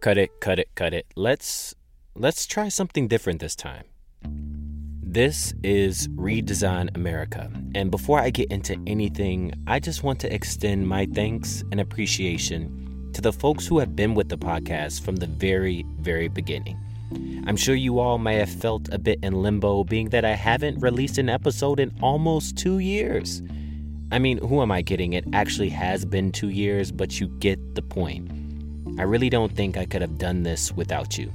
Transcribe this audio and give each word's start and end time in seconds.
Cut 0.00 0.16
it, 0.16 0.40
cut 0.40 0.58
it, 0.58 0.74
cut 0.74 0.94
it. 0.94 1.04
Let's 1.14 1.74
let's 2.14 2.46
try 2.46 2.70
something 2.70 3.06
different 3.06 3.38
this 3.38 3.54
time. 3.54 3.84
This 5.02 5.52
is 5.62 6.08
Redesign 6.08 6.96
America. 6.96 7.50
And 7.74 7.90
before 7.90 8.18
I 8.18 8.30
get 8.30 8.50
into 8.50 8.80
anything, 8.86 9.52
I 9.66 9.78
just 9.78 10.02
want 10.02 10.18
to 10.20 10.34
extend 10.34 10.88
my 10.88 11.06
thanks 11.12 11.62
and 11.70 11.82
appreciation 11.82 13.10
to 13.12 13.20
the 13.20 13.30
folks 13.30 13.66
who 13.66 13.78
have 13.78 13.94
been 13.94 14.14
with 14.14 14.30
the 14.30 14.38
podcast 14.38 15.02
from 15.02 15.16
the 15.16 15.26
very, 15.26 15.84
very 15.98 16.28
beginning. 16.28 16.78
I'm 17.46 17.58
sure 17.58 17.74
you 17.74 17.98
all 17.98 18.16
may 18.16 18.36
have 18.36 18.48
felt 18.48 18.88
a 18.94 18.98
bit 18.98 19.18
in 19.22 19.42
limbo, 19.42 19.84
being 19.84 20.08
that 20.10 20.24
I 20.24 20.32
haven't 20.32 20.80
released 20.80 21.18
an 21.18 21.28
episode 21.28 21.78
in 21.78 21.92
almost 22.00 22.56
two 22.56 22.78
years. 22.78 23.42
I 24.10 24.18
mean, 24.18 24.38
who 24.38 24.62
am 24.62 24.72
I 24.72 24.82
kidding? 24.82 25.12
It 25.12 25.26
actually 25.34 25.68
has 25.68 26.06
been 26.06 26.32
two 26.32 26.48
years, 26.48 26.90
but 26.90 27.20
you 27.20 27.28
get 27.38 27.74
the 27.74 27.82
point. 27.82 28.39
I 29.00 29.04
really 29.04 29.30
don't 29.30 29.56
think 29.56 29.78
I 29.78 29.86
could 29.86 30.02
have 30.02 30.18
done 30.18 30.42
this 30.42 30.72
without 30.72 31.16
you. 31.16 31.32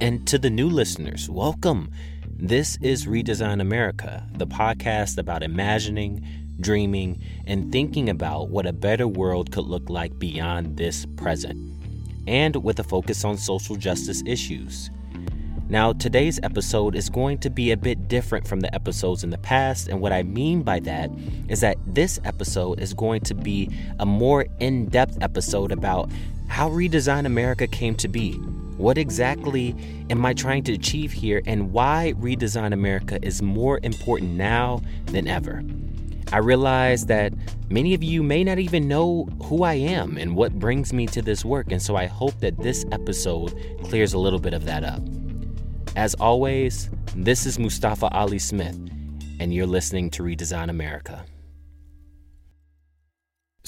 And 0.00 0.26
to 0.26 0.38
the 0.38 0.50
new 0.50 0.68
listeners, 0.68 1.30
welcome. 1.30 1.92
This 2.26 2.78
is 2.82 3.06
Redesign 3.06 3.60
America, 3.60 4.26
the 4.34 4.48
podcast 4.48 5.16
about 5.16 5.44
imagining, 5.44 6.26
dreaming, 6.58 7.22
and 7.46 7.70
thinking 7.70 8.08
about 8.08 8.48
what 8.48 8.66
a 8.66 8.72
better 8.72 9.06
world 9.06 9.52
could 9.52 9.66
look 9.66 9.88
like 9.88 10.18
beyond 10.18 10.78
this 10.78 11.06
present, 11.14 11.56
and 12.26 12.56
with 12.56 12.80
a 12.80 12.84
focus 12.84 13.24
on 13.24 13.38
social 13.38 13.76
justice 13.76 14.24
issues. 14.26 14.90
Now, 15.68 15.92
today's 15.92 16.40
episode 16.42 16.96
is 16.96 17.08
going 17.08 17.38
to 17.38 17.50
be 17.50 17.70
a 17.70 17.76
bit 17.76 18.08
different 18.08 18.48
from 18.48 18.58
the 18.58 18.74
episodes 18.74 19.22
in 19.22 19.30
the 19.30 19.38
past, 19.38 19.86
and 19.86 20.00
what 20.00 20.12
I 20.12 20.24
mean 20.24 20.64
by 20.64 20.80
that 20.80 21.12
is 21.48 21.60
that 21.60 21.76
this 21.86 22.18
episode 22.24 22.80
is 22.80 22.94
going 22.94 23.20
to 23.20 23.34
be 23.34 23.70
a 24.00 24.04
more 24.04 24.46
in 24.58 24.86
depth 24.86 25.18
episode 25.20 25.70
about 25.70 26.10
how 26.50 26.68
Redesign 26.68 27.24
America 27.24 27.66
came 27.66 27.94
to 27.94 28.08
be 28.08 28.38
what 28.76 28.96
exactly 28.96 29.76
am 30.08 30.24
I 30.24 30.32
trying 30.32 30.64
to 30.64 30.72
achieve 30.72 31.12
here, 31.12 31.42
and 31.44 31.70
why 31.70 32.14
Redesign 32.16 32.72
America 32.72 33.18
is 33.20 33.42
more 33.42 33.78
important 33.82 34.32
now 34.32 34.80
than 35.04 35.28
ever? 35.28 35.62
I 36.32 36.38
realize 36.38 37.04
that 37.06 37.34
many 37.68 37.92
of 37.92 38.02
you 38.02 38.22
may 38.22 38.42
not 38.42 38.58
even 38.58 38.88
know 38.88 39.28
who 39.44 39.64
I 39.64 39.74
am 39.74 40.16
and 40.16 40.34
what 40.34 40.58
brings 40.58 40.94
me 40.94 41.06
to 41.08 41.20
this 41.20 41.44
work, 41.44 41.72
and 41.72 41.82
so 41.82 41.94
I 41.94 42.06
hope 42.06 42.40
that 42.40 42.56
this 42.56 42.86
episode 42.90 43.54
clears 43.84 44.14
a 44.14 44.18
little 44.18 44.40
bit 44.40 44.54
of 44.54 44.64
that 44.64 44.82
up. 44.82 45.02
As 45.94 46.14
always, 46.14 46.88
this 47.14 47.44
is 47.44 47.58
Mustafa 47.58 48.08
Ali 48.08 48.38
Smith, 48.38 48.76
and 49.40 49.52
you're 49.52 49.66
listening 49.66 50.08
to 50.10 50.22
Redesign 50.22 50.70
America. 50.70 51.24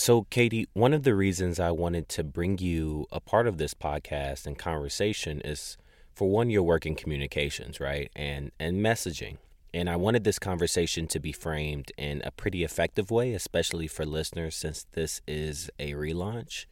So, 0.04 0.24
Katie, 0.30 0.66
one 0.72 0.94
of 0.94 1.04
the 1.04 1.14
reasons 1.14 1.60
I 1.60 1.70
wanted 1.70 2.08
to 2.08 2.24
bring 2.24 2.58
you 2.58 3.06
a 3.12 3.20
part 3.20 3.46
of 3.46 3.58
this 3.58 3.72
podcast 3.72 4.48
and 4.48 4.58
conversation 4.58 5.40
is 5.42 5.76
for 6.12 6.28
one, 6.28 6.50
your 6.50 6.64
work 6.64 6.84
in 6.84 6.96
communications, 6.96 7.78
right? 7.78 8.10
And 8.16 8.50
and 8.58 8.84
messaging. 8.84 9.36
And 9.72 9.88
I 9.88 9.94
wanted 9.94 10.24
this 10.24 10.40
conversation 10.40 11.06
to 11.06 11.20
be 11.20 11.30
framed 11.30 11.92
in 11.96 12.20
a 12.24 12.32
pretty 12.32 12.64
effective 12.64 13.12
way, 13.12 13.32
especially 13.32 13.86
for 13.86 14.04
listeners 14.04 14.56
since 14.56 14.86
this 14.90 15.20
is 15.28 15.70
a 15.78 15.92
relaunch. 15.92 16.66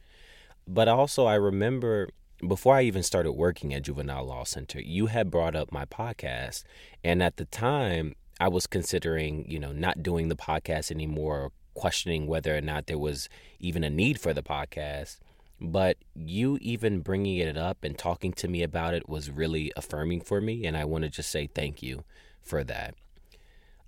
But 0.67 0.89
also 0.89 1.25
I 1.25 1.35
remember 1.35 2.09
before 2.45 2.75
I 2.75 2.81
even 2.81 3.01
started 3.01 3.31
working 3.31 3.73
at 3.73 3.83
Juvenile 3.83 4.25
Law 4.25 4.43
Center, 4.43 4.81
you 4.81 5.05
had 5.05 5.31
brought 5.31 5.55
up 5.55 5.71
my 5.71 5.85
podcast. 5.85 6.63
And 7.01 7.23
at 7.23 7.37
the 7.37 7.45
time, 7.45 8.15
I 8.41 8.49
was 8.49 8.67
considering, 8.67 9.49
you 9.49 9.57
know, 9.57 9.71
not 9.71 10.03
doing 10.03 10.27
the 10.27 10.35
podcast 10.35 10.91
anymore 10.91 11.53
questioning 11.73 12.27
whether 12.27 12.55
or 12.55 12.61
not 12.61 12.87
there 12.87 12.97
was 12.97 13.29
even 13.59 13.83
a 13.83 13.89
need 13.89 14.19
for 14.19 14.33
the 14.33 14.43
podcast. 14.43 15.19
But 15.59 15.97
you 16.15 16.57
even 16.59 17.01
bringing 17.01 17.37
it 17.37 17.55
up 17.55 17.83
and 17.83 17.97
talking 17.97 18.33
to 18.33 18.47
me 18.47 18.63
about 18.63 18.95
it 18.95 19.07
was 19.07 19.29
really 19.29 19.71
affirming 19.75 20.21
for 20.21 20.41
me. 20.41 20.65
And 20.65 20.75
I 20.75 20.85
want 20.85 21.03
to 21.03 21.09
just 21.09 21.29
say 21.29 21.47
thank 21.47 21.83
you 21.83 22.03
for 22.41 22.63
that. 22.63 22.95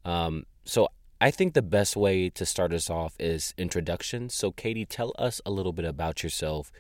Um, 0.06 0.46
so 0.66 0.90
I 1.20 1.32
think 1.32 1.54
the 1.54 1.62
best 1.62 1.96
way 1.96 2.30
to 2.30 2.46
start 2.46 2.74
us 2.74 2.90
off 2.90 3.16
is 3.20 3.54
introduction. 3.58 4.30
So, 4.30 4.52
Katie, 4.52 4.86
tell 4.86 5.14
us 5.18 5.42
a 5.46 5.52
little 5.52 5.72
bit 5.72 5.86
about 5.86 6.22
yourself, 6.22 6.72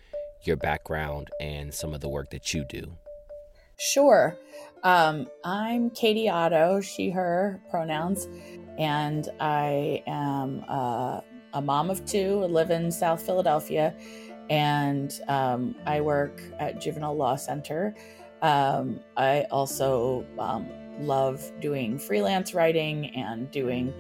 your 0.44 0.58
background, 0.58 1.30
and 1.40 1.74
some 1.74 1.94
of 1.94 2.02
the 2.02 2.10
work 2.10 2.30
that 2.32 2.54
you 2.54 2.66
do. 2.68 2.98
Sure. 3.84 4.38
Um, 4.84 5.28
I'm 5.44 5.90
Katie 5.90 6.30
Otto, 6.30 6.80
she, 6.80 7.10
her 7.10 7.62
pronouns 7.70 8.30
and 8.78 9.28
I 9.42 10.02
am 10.08 10.64
uh, 10.70 11.20
a 11.54 11.62
mom 11.62 11.90
of 11.90 12.06
two. 12.06 12.42
I 12.44 12.48
live 12.48 12.72
in 12.72 12.92
South 12.92 13.22
Philadelphia, 13.22 13.94
and 14.50 15.14
um, 15.28 15.76
I 15.86 16.00
work 16.00 16.42
at 16.60 16.80
Juvenile 16.80 17.16
Law 17.16 17.36
Center. 17.36 17.94
Um, 18.42 19.02
I 19.18 19.46
also 19.52 20.26
um, 20.40 20.68
love 21.00 21.52
doing 21.60 22.00
freelance 22.00 22.54
writing 22.54 23.08
and 23.16 23.52
doing 23.52 23.94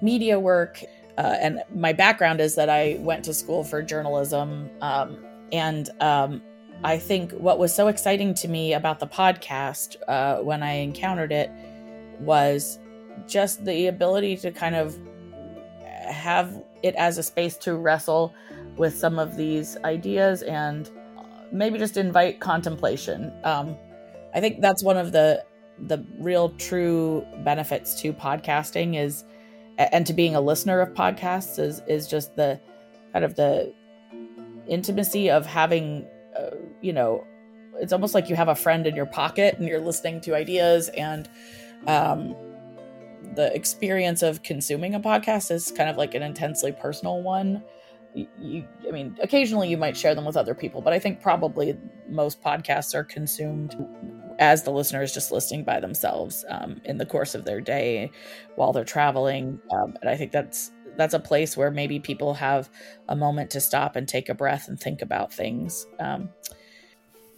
media 0.00 0.40
work. 0.40 0.82
Uh, 1.16 1.36
and 1.40 1.62
my 1.74 1.92
background 1.92 2.40
is 2.40 2.54
that 2.56 2.70
I 2.70 2.96
went 3.00 3.24
to 3.26 3.34
school 3.34 3.64
for 3.64 3.82
journalism. 3.82 4.70
Um, 4.80 5.18
and 5.52 5.88
um, 6.00 6.42
I 6.84 6.98
think 6.98 7.32
what 7.32 7.58
was 7.58 7.74
so 7.74 7.88
exciting 7.88 8.34
to 8.34 8.48
me 8.48 8.74
about 8.74 9.00
the 9.00 9.06
podcast 9.06 9.96
uh, 10.06 10.42
when 10.42 10.62
I 10.62 10.74
encountered 10.74 11.32
it 11.32 11.50
was 12.20 12.78
just 13.26 13.64
the 13.64 13.86
ability 13.86 14.36
to 14.36 14.52
kind 14.52 14.74
of 14.74 14.98
have 16.06 16.62
it 16.82 16.94
as 16.96 17.16
a 17.16 17.22
space 17.22 17.56
to 17.56 17.74
wrestle 17.74 18.34
with 18.76 18.94
some 18.94 19.18
of 19.18 19.34
these 19.34 19.78
ideas 19.78 20.42
and 20.42 20.90
maybe 21.50 21.78
just 21.78 21.96
invite 21.96 22.40
contemplation. 22.40 23.32
Um, 23.44 23.76
I 24.34 24.40
think 24.40 24.60
that's 24.60 24.84
one 24.84 24.98
of 24.98 25.12
the 25.12 25.42
the 25.88 26.04
real 26.18 26.50
true 26.50 27.26
benefits 27.38 28.00
to 28.02 28.12
podcasting 28.12 28.96
is 28.96 29.24
and 29.78 30.06
to 30.06 30.12
being 30.12 30.36
a 30.36 30.40
listener 30.40 30.80
of 30.80 30.92
podcasts 30.92 31.58
is 31.58 31.80
is 31.88 32.06
just 32.06 32.36
the 32.36 32.60
kind 33.14 33.24
of 33.24 33.36
the 33.36 33.72
intimacy 34.68 35.30
of 35.30 35.46
having 35.46 36.04
uh, 36.04 36.13
you 36.84 36.92
know 36.92 37.24
it's 37.76 37.92
almost 37.92 38.14
like 38.14 38.28
you 38.28 38.36
have 38.36 38.48
a 38.48 38.54
friend 38.54 38.86
in 38.86 38.94
your 38.94 39.06
pocket 39.06 39.56
and 39.58 39.66
you're 39.66 39.80
listening 39.80 40.20
to 40.20 40.34
ideas 40.34 40.88
and 40.90 41.28
um, 41.86 42.36
the 43.34 43.54
experience 43.54 44.22
of 44.22 44.42
consuming 44.42 44.94
a 44.94 45.00
podcast 45.00 45.50
is 45.50 45.72
kind 45.72 45.90
of 45.90 45.96
like 45.96 46.14
an 46.14 46.22
intensely 46.22 46.72
personal 46.72 47.22
one. 47.22 47.62
You, 48.14 48.28
you, 48.38 48.68
I 48.86 48.92
mean, 48.92 49.16
occasionally 49.20 49.68
you 49.68 49.76
might 49.76 49.96
share 49.96 50.14
them 50.14 50.24
with 50.24 50.36
other 50.36 50.54
people, 50.54 50.80
but 50.80 50.92
I 50.92 51.00
think 51.00 51.20
probably 51.20 51.76
most 52.08 52.42
podcasts 52.42 52.94
are 52.94 53.02
consumed 53.02 53.76
as 54.38 54.62
the 54.62 54.70
listener 54.70 55.02
is 55.02 55.12
just 55.12 55.32
listening 55.32 55.64
by 55.64 55.80
themselves 55.80 56.44
um, 56.48 56.80
in 56.84 56.98
the 56.98 57.06
course 57.06 57.34
of 57.34 57.44
their 57.44 57.60
day 57.60 58.10
while 58.54 58.72
they're 58.72 58.84
traveling. 58.84 59.60
Um, 59.72 59.96
and 60.00 60.08
I 60.08 60.16
think 60.16 60.30
that's 60.30 60.70
that's 60.96 61.14
a 61.14 61.18
place 61.18 61.56
where 61.56 61.72
maybe 61.72 61.98
people 61.98 62.34
have 62.34 62.70
a 63.08 63.16
moment 63.16 63.50
to 63.50 63.60
stop 63.60 63.96
and 63.96 64.06
take 64.06 64.28
a 64.28 64.34
breath 64.34 64.68
and 64.68 64.78
think 64.78 65.02
about 65.02 65.32
things. 65.32 65.86
Um, 65.98 66.28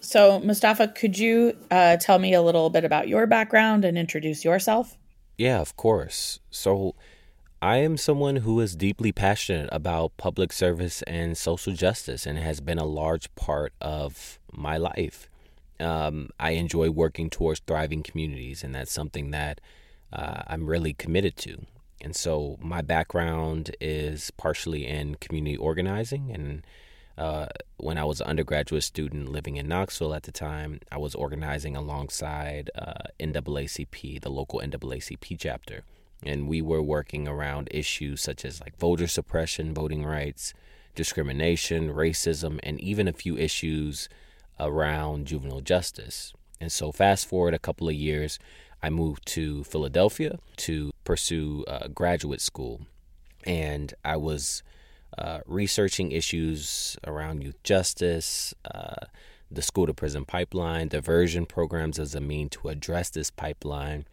so, 0.06 0.38
Mustafa, 0.38 0.86
could 0.88 1.18
you 1.18 1.56
uh, 1.70 1.96
tell 1.96 2.20
me 2.20 2.32
a 2.32 2.40
little 2.40 2.70
bit 2.70 2.84
about 2.84 3.08
your 3.08 3.26
background 3.26 3.84
and 3.84 3.98
introduce 3.98 4.44
yourself? 4.44 4.96
Yeah, 5.36 5.60
of 5.60 5.76
course. 5.76 6.38
So, 6.48 6.94
I 7.60 7.78
am 7.78 7.96
someone 7.96 8.36
who 8.36 8.60
is 8.60 8.76
deeply 8.76 9.10
passionate 9.10 9.68
about 9.72 10.16
public 10.16 10.52
service 10.52 11.02
and 11.02 11.36
social 11.36 11.72
justice 11.72 12.24
and 12.24 12.38
has 12.38 12.60
been 12.60 12.78
a 12.78 12.84
large 12.84 13.34
part 13.34 13.72
of 13.80 14.38
my 14.52 14.76
life. 14.76 15.28
Um, 15.80 16.30
I 16.38 16.52
enjoy 16.52 16.90
working 16.90 17.28
towards 17.28 17.60
thriving 17.66 18.04
communities, 18.04 18.62
and 18.62 18.74
that's 18.76 18.92
something 18.92 19.32
that 19.32 19.60
uh, 20.12 20.42
I'm 20.46 20.66
really 20.66 20.92
committed 20.92 21.36
to. 21.38 21.66
And 22.00 22.14
so, 22.14 22.58
my 22.60 22.80
background 22.80 23.74
is 23.80 24.30
partially 24.36 24.86
in 24.86 25.16
community 25.16 25.56
organizing 25.56 26.30
and 26.32 26.62
uh, 27.18 27.46
when 27.78 27.98
I 27.98 28.04
was 28.04 28.20
an 28.20 28.26
undergraduate 28.26 28.84
student 28.84 29.30
living 29.30 29.56
in 29.56 29.68
Knoxville 29.68 30.14
at 30.14 30.24
the 30.24 30.32
time, 30.32 30.80
I 30.92 30.98
was 30.98 31.14
organizing 31.14 31.76
alongside 31.76 32.70
uh, 32.74 33.08
NAACP, 33.18 34.20
the 34.20 34.30
local 34.30 34.60
NAACP 34.60 35.36
chapter. 35.38 35.82
And 36.22 36.48
we 36.48 36.60
were 36.62 36.82
working 36.82 37.28
around 37.28 37.68
issues 37.70 38.22
such 38.22 38.44
as 38.44 38.60
like 38.60 38.78
voter 38.78 39.06
suppression, 39.06 39.74
voting 39.74 40.04
rights, 40.04 40.54
discrimination, 40.94 41.92
racism, 41.92 42.58
and 42.62 42.80
even 42.80 43.08
a 43.08 43.12
few 43.12 43.36
issues 43.36 44.08
around 44.58 45.26
juvenile 45.26 45.60
justice. 45.60 46.32
And 46.60 46.72
so, 46.72 46.90
fast 46.90 47.28
forward 47.28 47.52
a 47.52 47.58
couple 47.58 47.88
of 47.88 47.94
years, 47.94 48.38
I 48.82 48.90
moved 48.90 49.26
to 49.28 49.64
Philadelphia 49.64 50.38
to 50.58 50.90
pursue 51.04 51.64
uh, 51.68 51.88
graduate 51.88 52.40
school. 52.40 52.86
And 53.44 53.92
I 54.04 54.16
was 54.16 54.62
uh, 55.16 55.40
researching 55.46 56.12
issues 56.12 56.96
around 57.06 57.42
youth 57.42 57.62
justice, 57.62 58.54
uh, 58.64 59.06
the 59.50 59.62
school 59.62 59.86
to 59.86 59.94
prison 59.94 60.24
pipeline, 60.24 60.88
diversion 60.88 61.46
programs 61.46 61.98
as 61.98 62.14
a 62.14 62.20
mean 62.20 62.48
to 62.48 62.68
address 62.68 63.10
this 63.10 63.30
pipeline. 63.30 64.04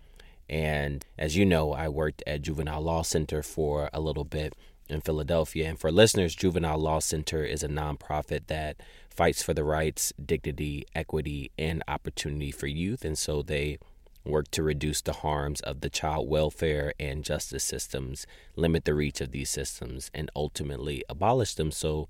And 0.49 1.05
as 1.17 1.35
you 1.35 1.45
know, 1.45 1.73
I 1.73 1.87
worked 1.89 2.21
at 2.27 2.41
Juvenile 2.41 2.81
Law 2.81 3.01
Center 3.01 3.41
for 3.41 3.89
a 3.93 3.99
little 3.99 4.25
bit. 4.25 4.53
in 4.89 5.01
Philadelphia. 5.01 5.69
And 5.69 5.79
for 5.79 5.91
listeners, 5.91 6.35
Juvenile 6.35 6.77
Law 6.77 6.99
Center 6.99 7.43
is 7.43 7.63
a 7.63 7.67
nonprofit 7.69 8.47
that 8.47 8.77
fights 9.09 9.41
for 9.41 9.53
the 9.53 9.63
rights, 9.63 10.13
dignity, 10.23 10.85
equity, 10.93 11.51
and 11.57 11.81
opportunity 11.87 12.51
for 12.51 12.67
youth. 12.67 13.05
And 13.05 13.17
so 13.17 13.41
they 13.41 13.79
work 14.25 14.49
to 14.51 14.63
reduce 14.63 15.01
the 15.01 15.13
harms 15.13 15.61
of 15.61 15.81
the 15.81 15.89
child 15.89 16.29
welfare 16.29 16.93
and 16.99 17.23
justice 17.23 17.63
systems, 17.63 18.25
limit 18.55 18.85
the 18.85 18.93
reach 18.93 19.21
of 19.21 19.31
these 19.31 19.49
systems, 19.49 20.09
and 20.13 20.31
ultimately 20.35 21.03
abolish 21.09 21.55
them 21.55 21.71
so 21.71 22.07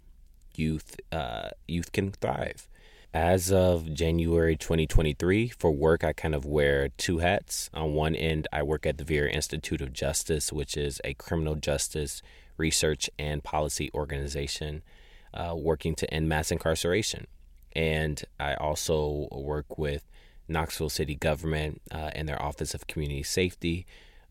youth 0.55 0.95
uh, 1.11 1.49
youth 1.67 1.91
can 1.91 2.11
thrive. 2.11 2.67
As 3.13 3.51
of 3.51 3.93
January 3.93 4.55
2023, 4.55 5.49
for 5.49 5.71
work, 5.71 6.03
I 6.03 6.13
kind 6.13 6.33
of 6.33 6.45
wear 6.45 6.89
two 6.97 7.19
hats. 7.19 7.69
On 7.71 7.93
one 7.93 8.15
end, 8.15 8.47
I 8.51 8.63
work 8.63 8.87
at 8.87 8.97
the 8.97 9.03
Vera 9.03 9.29
Institute 9.29 9.81
of 9.81 9.93
Justice, 9.93 10.51
which 10.51 10.75
is 10.75 10.99
a 11.03 11.13
criminal 11.13 11.53
justice 11.53 12.23
research 12.57 13.11
and 13.19 13.43
policy 13.43 13.91
organization 13.93 14.81
uh, 15.31 15.53
working 15.55 15.93
to 15.95 16.11
end 16.11 16.27
mass 16.27 16.51
incarceration. 16.51 17.27
And 17.75 18.23
I 18.39 18.55
also 18.55 19.27
work 19.31 19.77
with 19.77 20.09
Knoxville 20.47 20.89
City 20.89 21.15
Government 21.15 21.81
uh, 21.91 22.11
and 22.13 22.27
their 22.27 22.41
Office 22.41 22.73
of 22.73 22.87
Community 22.87 23.23
Safety, 23.23 23.85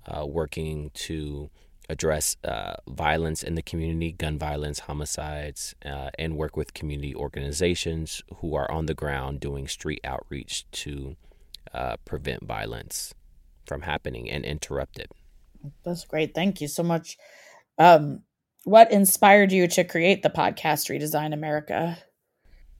uh, 0.06 0.26
working 0.26 0.90
to 0.94 1.50
address 1.88 2.36
uh, 2.44 2.74
violence 2.88 3.42
in 3.42 3.54
the 3.54 3.62
community, 3.62 4.12
gun 4.12 4.38
violence, 4.38 4.80
homicides, 4.80 5.74
uh, 5.84 6.10
and 6.18 6.36
work 6.36 6.56
with 6.56 6.74
community 6.74 7.14
organizations 7.14 8.22
who 8.36 8.54
are 8.54 8.70
on 8.70 8.86
the 8.86 8.94
ground 8.94 9.40
doing 9.40 9.68
street 9.68 10.00
outreach 10.04 10.70
to 10.70 11.16
uh, 11.74 11.96
prevent 12.04 12.44
violence 12.44 13.14
from 13.66 13.82
happening 13.82 14.30
and 14.30 14.44
interrupt 14.44 14.98
it. 14.98 15.10
That's 15.84 16.04
great. 16.04 16.34
Thank 16.34 16.60
you 16.60 16.68
so 16.68 16.82
much. 16.82 17.16
Um, 17.78 18.22
what 18.64 18.92
inspired 18.92 19.52
you 19.52 19.66
to 19.68 19.84
create 19.84 20.22
the 20.22 20.30
podcast 20.30 20.90
Redesign 20.90 21.32
America? 21.32 21.98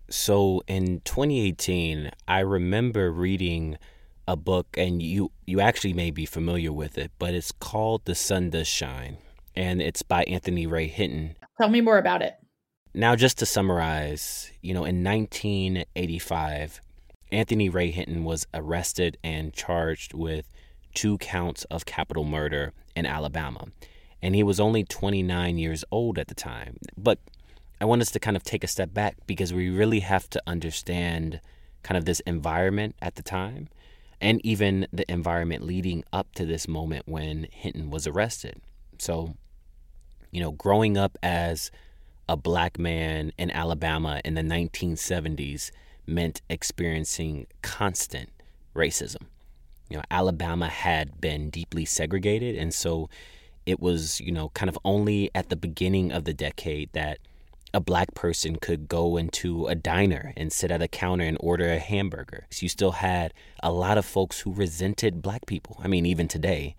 So 0.09 0.63
in 0.67 1.01
2018, 1.05 2.11
I 2.29 2.41
remember 2.41 3.11
reading 3.11 3.79
a 4.29 4.37
book, 4.37 4.67
and 4.77 5.03
you 5.03 5.33
you 5.47 5.61
actually 5.61 5.93
may 5.93 6.11
be 6.11 6.27
familiar 6.27 6.73
with 6.73 6.99
it, 6.99 7.11
but 7.19 7.35
it's 7.35 7.53
called 7.53 8.05
The 8.05 8.15
Sun 8.15 8.51
Does 8.51 8.69
Shine, 8.69 9.19
and 9.55 9.83
it's 9.83 10.03
by 10.03 10.25
Anthony 10.25 10.67
Ray 10.67 10.87
Hinton. 10.87 11.37
Tell 11.59 11.69
me 11.69 11.81
more 11.81 11.99
about 11.99 12.23
it. 12.23 12.35
Now, 12.95 13.17
just 13.17 13.39
to 13.39 13.47
summarize, 13.47 14.53
you 14.61 14.75
know, 14.75 14.85
in 14.85 15.03
1985, 15.03 16.81
Anthony 17.31 17.71
Ray 17.71 17.91
Hinton 17.91 18.25
was 18.25 18.47
arrested 18.53 19.17
and 19.25 19.55
charged 19.55 20.13
with 20.13 20.47
two 20.95 21.17
counts 21.19 21.65
of 21.65 21.87
capital 21.87 22.25
murder 22.25 22.75
in 22.95 23.07
Alabama. 23.07 23.69
And 24.21 24.35
he 24.35 24.43
was 24.43 24.61
only 24.61 24.85
29 24.85 25.57
years 25.57 25.85
old 25.91 26.19
at 26.19 26.29
the 26.29 26.35
time. 26.35 26.77
But 26.97 27.19
I 27.83 27.85
want 27.85 28.01
us 28.01 28.13
to 28.13 28.21
kind 28.21 28.37
of 28.37 28.45
take 28.45 28.63
a 28.63 28.69
step 28.69 28.95
back 28.95 29.17
because 29.27 29.53
we 29.53 29.69
really 29.69 29.99
have 30.01 30.31
to 30.31 30.43
understand 30.47 31.41
kind 31.83 31.99
of 31.99 32.05
this 32.05 32.21
environment 32.21 32.95
at 33.03 33.17
the 33.17 33.25
time 33.25 33.69
and 34.21 34.41
even 34.47 34.87
the 34.93 35.11
environment 35.11 35.65
leading 35.65 36.05
up 36.13 36.33
to 36.37 36.45
this 36.45 36.69
moment 36.69 37.09
when 37.09 37.49
Hinton 37.51 37.91
was 37.91 38.07
arrested. 38.07 38.61
So, 38.99 39.35
you 40.31 40.41
know, 40.41 40.53
growing 40.53 40.97
up 40.97 41.19
as 41.25 41.73
a 42.29 42.37
black 42.37 42.79
man 42.79 43.33
in 43.37 43.51
Alabama 43.51 44.21
in 44.25 44.35
the 44.35 44.43
1970s 44.43 45.73
meant 46.07 46.41
experiencing 46.49 47.49
constant 47.63 48.31
racism. 48.77 49.23
You 49.91 49.97
know, 49.97 50.05
Alabama 50.09 50.69
had 50.69 51.21
been 51.21 51.51
deeply 51.51 51.85
segregated, 51.85 52.55
and 52.55 52.73
so 52.73 53.11
it 53.67 53.81
was, 53.81 54.21
you 54.21 54.31
know, 54.31 54.51
kind 54.51 54.69
of 54.69 54.79
only 54.85 55.33
at 55.35 55.49
the 55.49 55.57
beginning 55.57 56.13
of 56.13 56.23
the 56.25 56.33
decade 56.33 56.93
that 56.93 57.19
a 57.75 57.81
black 57.81 58.15
person 58.15 58.57
could 58.57 58.87
go 58.89 59.17
into 59.17 59.67
a 59.67 59.75
diner 59.75 60.33
and 60.37 60.53
sit 60.53 60.71
at 60.71 60.83
a 60.83 60.89
counter 60.89 61.25
and 61.25 61.39
order 61.41 61.73
a 61.73 61.79
hamburger. 61.79 62.47
So 62.51 62.65
you 62.65 62.69
still 62.69 62.93
had 62.93 63.33
a 63.63 63.73
lot 63.73 63.99
of 63.99 64.05
folks 64.05 64.41
who 64.41 64.53
resented 64.53 65.23
black 65.23 65.47
people. 65.47 65.81
I 65.83 65.89
mean, 65.89 66.05
even 66.05 66.29
today, 66.29 66.77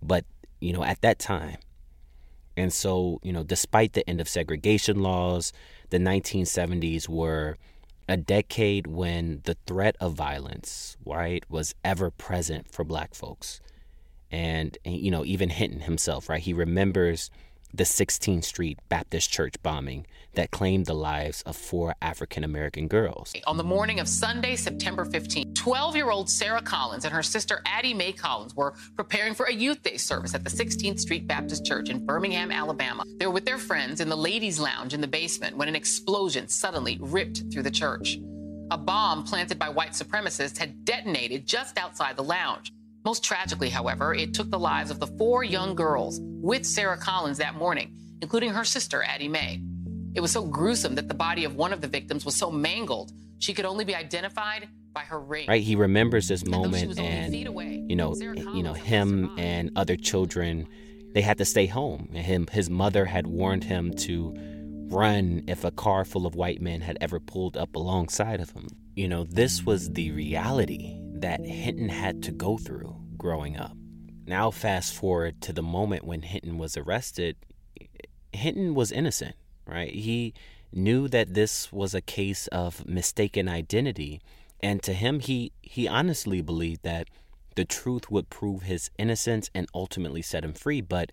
but 0.00 0.24
you 0.60 0.72
know, 0.72 0.84
at 0.84 1.00
that 1.02 1.18
time. 1.18 1.58
And 2.56 2.72
so, 2.72 3.20
you 3.22 3.32
know, 3.32 3.42
despite 3.42 3.92
the 3.92 4.08
end 4.08 4.20
of 4.20 4.28
segregation 4.28 5.02
laws, 5.02 5.52
the 5.90 5.98
1970s 5.98 7.08
were 7.08 7.58
a 8.08 8.16
decade 8.16 8.86
when 8.86 9.40
the 9.44 9.56
threat 9.66 9.96
of 10.00 10.14
violence, 10.14 10.96
right, 11.04 11.44
was 11.50 11.74
ever 11.84 12.10
present 12.10 12.72
for 12.72 12.84
black 12.84 13.14
folks. 13.14 13.60
And, 14.30 14.78
and 14.84 14.96
you 14.96 15.10
know, 15.10 15.24
even 15.24 15.50
Hinton 15.50 15.80
himself, 15.80 16.28
right, 16.28 16.40
he 16.40 16.52
remembers 16.52 17.30
the 17.72 17.84
16th 17.84 18.44
Street 18.44 18.78
Baptist 18.88 19.30
Church 19.30 19.54
bombing 19.62 20.06
that 20.34 20.50
claimed 20.50 20.86
the 20.86 20.94
lives 20.94 21.42
of 21.42 21.56
four 21.56 21.94
African 22.00 22.44
American 22.44 22.88
girls. 22.88 23.32
On 23.46 23.56
the 23.56 23.64
morning 23.64 24.00
of 24.00 24.08
Sunday, 24.08 24.54
September 24.56 25.04
15, 25.04 25.54
12 25.54 25.96
year 25.96 26.10
old 26.10 26.30
Sarah 26.30 26.62
Collins 26.62 27.04
and 27.04 27.12
her 27.12 27.22
sister 27.22 27.62
Addie 27.66 27.94
Mae 27.94 28.12
Collins 28.12 28.54
were 28.54 28.74
preparing 28.96 29.34
for 29.34 29.46
a 29.46 29.52
Youth 29.52 29.82
Day 29.82 29.96
service 29.96 30.34
at 30.34 30.44
the 30.44 30.50
16th 30.50 31.00
Street 31.00 31.26
Baptist 31.26 31.64
Church 31.64 31.90
in 31.90 32.04
Birmingham, 32.04 32.52
Alabama. 32.52 33.04
They 33.18 33.26
were 33.26 33.32
with 33.32 33.44
their 33.44 33.58
friends 33.58 34.00
in 34.00 34.08
the 34.08 34.16
ladies' 34.16 34.58
lounge 34.58 34.94
in 34.94 35.00
the 35.00 35.08
basement 35.08 35.56
when 35.56 35.68
an 35.68 35.76
explosion 35.76 36.48
suddenly 36.48 36.98
ripped 37.00 37.52
through 37.52 37.62
the 37.62 37.70
church. 37.70 38.18
A 38.70 38.78
bomb 38.78 39.24
planted 39.24 39.58
by 39.58 39.68
white 39.68 39.92
supremacists 39.92 40.58
had 40.58 40.84
detonated 40.84 41.46
just 41.46 41.78
outside 41.78 42.16
the 42.16 42.24
lounge. 42.24 42.72
Most 43.06 43.22
tragically, 43.22 43.70
however, 43.70 44.14
it 44.14 44.34
took 44.34 44.50
the 44.50 44.58
lives 44.58 44.90
of 44.90 44.98
the 44.98 45.06
four 45.06 45.44
young 45.44 45.76
girls 45.76 46.18
with 46.20 46.66
Sarah 46.66 46.98
Collins 46.98 47.38
that 47.38 47.54
morning, 47.54 47.96
including 48.20 48.50
her 48.50 48.64
sister, 48.64 49.00
Addie 49.04 49.28
Mae. 49.28 49.62
It 50.16 50.20
was 50.20 50.32
so 50.32 50.44
gruesome 50.44 50.96
that 50.96 51.06
the 51.06 51.14
body 51.14 51.44
of 51.44 51.54
one 51.54 51.72
of 51.72 51.80
the 51.80 51.86
victims 51.86 52.24
was 52.24 52.34
so 52.34 52.50
mangled, 52.50 53.12
she 53.38 53.54
could 53.54 53.64
only 53.64 53.84
be 53.84 53.94
identified 53.94 54.68
by 54.92 55.02
her 55.02 55.20
ring. 55.20 55.46
Right, 55.46 55.62
he 55.62 55.76
remembers 55.76 56.26
this 56.26 56.44
moment 56.44 56.98
and, 56.98 57.32
and 57.32 57.88
you 57.88 57.94
know, 57.94 58.12
you 58.16 58.64
know 58.64 58.72
him 58.72 59.30
and 59.38 59.70
other 59.76 59.94
children, 59.94 60.66
they 61.14 61.22
had 61.22 61.38
to 61.38 61.44
stay 61.44 61.66
home. 61.66 62.08
Him 62.08 62.48
his 62.50 62.68
mother 62.68 63.04
had 63.04 63.28
warned 63.28 63.62
him 63.62 63.94
to 63.98 64.34
run 64.88 65.44
if 65.46 65.62
a 65.62 65.70
car 65.70 66.04
full 66.04 66.26
of 66.26 66.34
white 66.34 66.60
men 66.60 66.80
had 66.80 66.98
ever 67.00 67.20
pulled 67.20 67.56
up 67.56 67.76
alongside 67.76 68.40
of 68.40 68.50
him. 68.50 68.66
You 68.96 69.06
know, 69.06 69.22
this 69.22 69.62
was 69.62 69.92
the 69.92 70.10
reality 70.10 71.05
that 71.20 71.44
Hinton 71.44 71.88
had 71.88 72.22
to 72.24 72.32
go 72.32 72.56
through 72.56 72.96
growing 73.16 73.56
up. 73.56 73.76
Now, 74.26 74.50
fast 74.50 74.94
forward 74.94 75.40
to 75.42 75.52
the 75.52 75.62
moment 75.62 76.04
when 76.04 76.22
Hinton 76.22 76.58
was 76.58 76.76
arrested, 76.76 77.36
Hinton 78.32 78.74
was 78.74 78.90
innocent, 78.90 79.36
right? 79.66 79.92
He 79.92 80.34
knew 80.72 81.08
that 81.08 81.34
this 81.34 81.72
was 81.72 81.94
a 81.94 82.00
case 82.00 82.46
of 82.48 82.86
mistaken 82.86 83.48
identity. 83.48 84.20
And 84.60 84.82
to 84.82 84.92
him, 84.92 85.20
he, 85.20 85.52
he 85.62 85.86
honestly 85.86 86.40
believed 86.40 86.82
that 86.82 87.08
the 87.54 87.64
truth 87.64 88.10
would 88.10 88.28
prove 88.28 88.62
his 88.62 88.90
innocence 88.98 89.50
and 89.54 89.68
ultimately 89.74 90.22
set 90.22 90.44
him 90.44 90.52
free. 90.52 90.80
But 90.80 91.12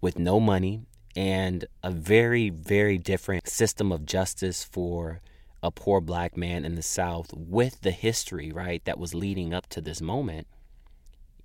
with 0.00 0.18
no 0.18 0.40
money 0.40 0.82
and 1.16 1.64
a 1.82 1.90
very, 1.90 2.50
very 2.50 2.98
different 2.98 3.48
system 3.48 3.90
of 3.90 4.06
justice 4.06 4.62
for 4.62 5.20
a 5.66 5.70
poor 5.70 6.00
black 6.00 6.36
man 6.36 6.64
in 6.64 6.76
the 6.76 6.82
South 6.82 7.32
with 7.34 7.80
the 7.82 7.90
history, 7.90 8.52
right, 8.52 8.84
that 8.84 8.98
was 8.98 9.14
leading 9.14 9.52
up 9.52 9.66
to 9.70 9.80
this 9.80 10.00
moment, 10.00 10.46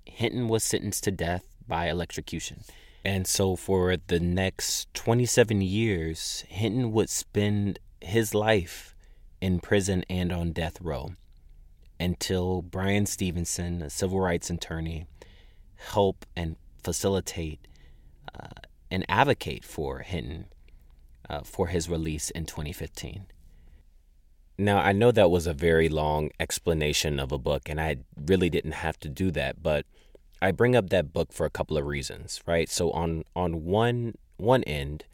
Hinton 0.06 0.48
was 0.48 0.64
sentenced 0.64 1.04
to 1.04 1.10
death 1.10 1.44
by 1.66 1.88
electrocution. 1.88 2.62
And 3.04 3.26
so 3.26 3.56
for 3.56 3.96
the 4.06 4.20
next 4.20 4.92
27 4.94 5.60
years, 5.60 6.44
Hinton 6.48 6.92
would 6.92 7.10
spend 7.10 7.80
his 8.00 8.32
life 8.34 8.94
in 9.40 9.58
prison 9.58 10.04
and 10.08 10.32
on 10.32 10.52
death 10.52 10.80
row 10.80 11.14
until 11.98 12.62
Bryan 12.62 13.06
Stevenson, 13.06 13.82
a 13.82 13.90
civil 13.90 14.20
rights 14.20 14.50
attorney, 14.50 15.06
help 15.76 16.24
and 16.36 16.56
facilitate 16.82 17.66
uh, 18.38 18.60
and 18.90 19.04
advocate 19.08 19.64
for 19.64 20.00
Hinton 20.00 20.46
uh, 21.28 21.40
for 21.40 21.68
his 21.68 21.88
release 21.88 22.30
in 22.30 22.46
2015. 22.46 23.26
Now, 24.62 24.78
I 24.78 24.92
know 24.92 25.10
that 25.10 25.28
was 25.28 25.48
a 25.48 25.52
very 25.52 25.88
long 25.88 26.30
explanation 26.38 27.18
of 27.18 27.32
a 27.32 27.38
book, 27.38 27.68
and 27.68 27.80
I 27.80 27.96
really 28.16 28.48
didn't 28.48 28.72
have 28.72 28.96
to 29.00 29.08
do 29.08 29.32
that, 29.32 29.60
but 29.60 29.86
I 30.40 30.52
bring 30.52 30.76
up 30.76 30.90
that 30.90 31.12
book 31.12 31.32
for 31.32 31.44
a 31.44 31.50
couple 31.50 31.76
of 31.76 31.84
reasons, 31.84 32.40
right? 32.46 32.68
So 32.68 32.92
on 32.92 33.24
on 33.34 33.64
one 33.64 34.14
one 34.36 34.62
end, 34.62 35.04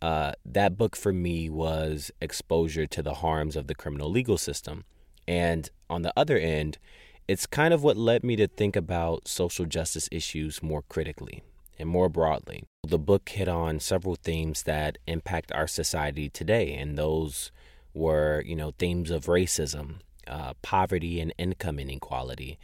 uh, 0.00 0.32
that 0.46 0.78
book 0.78 0.96
for 0.96 1.12
me 1.12 1.50
was 1.50 2.10
exposure 2.22 2.86
to 2.86 3.02
the 3.02 3.14
harms 3.14 3.56
of 3.56 3.66
the 3.66 3.74
criminal 3.74 4.10
legal 4.10 4.38
system, 4.38 4.84
and 5.28 5.68
on 5.90 6.00
the 6.00 6.12
other 6.16 6.38
end, 6.38 6.78
it's 7.28 7.46
kind 7.46 7.74
of 7.74 7.82
what 7.82 7.98
led 7.98 8.24
me 8.24 8.36
to 8.36 8.46
think 8.46 8.74
about 8.74 9.28
social 9.28 9.66
justice 9.66 10.08
issues 10.12 10.62
more 10.62 10.82
critically 10.82 11.42
and 11.78 11.90
more 11.90 12.08
broadly. 12.08 12.64
The 12.86 12.98
book 12.98 13.28
hit 13.28 13.48
on 13.48 13.80
several 13.80 14.14
themes 14.14 14.62
that 14.62 14.96
impact 15.06 15.52
our 15.52 15.66
society 15.66 16.30
today, 16.30 16.72
and 16.72 16.96
those 16.96 17.52
were, 17.94 18.42
you 18.44 18.56
know, 18.56 18.72
themes 18.72 19.10
of 19.10 19.26
racism, 19.26 20.00
uh, 20.26 20.54
poverty, 20.62 21.20
and 21.20 21.32
income 21.38 21.78
inequality, 21.78 22.58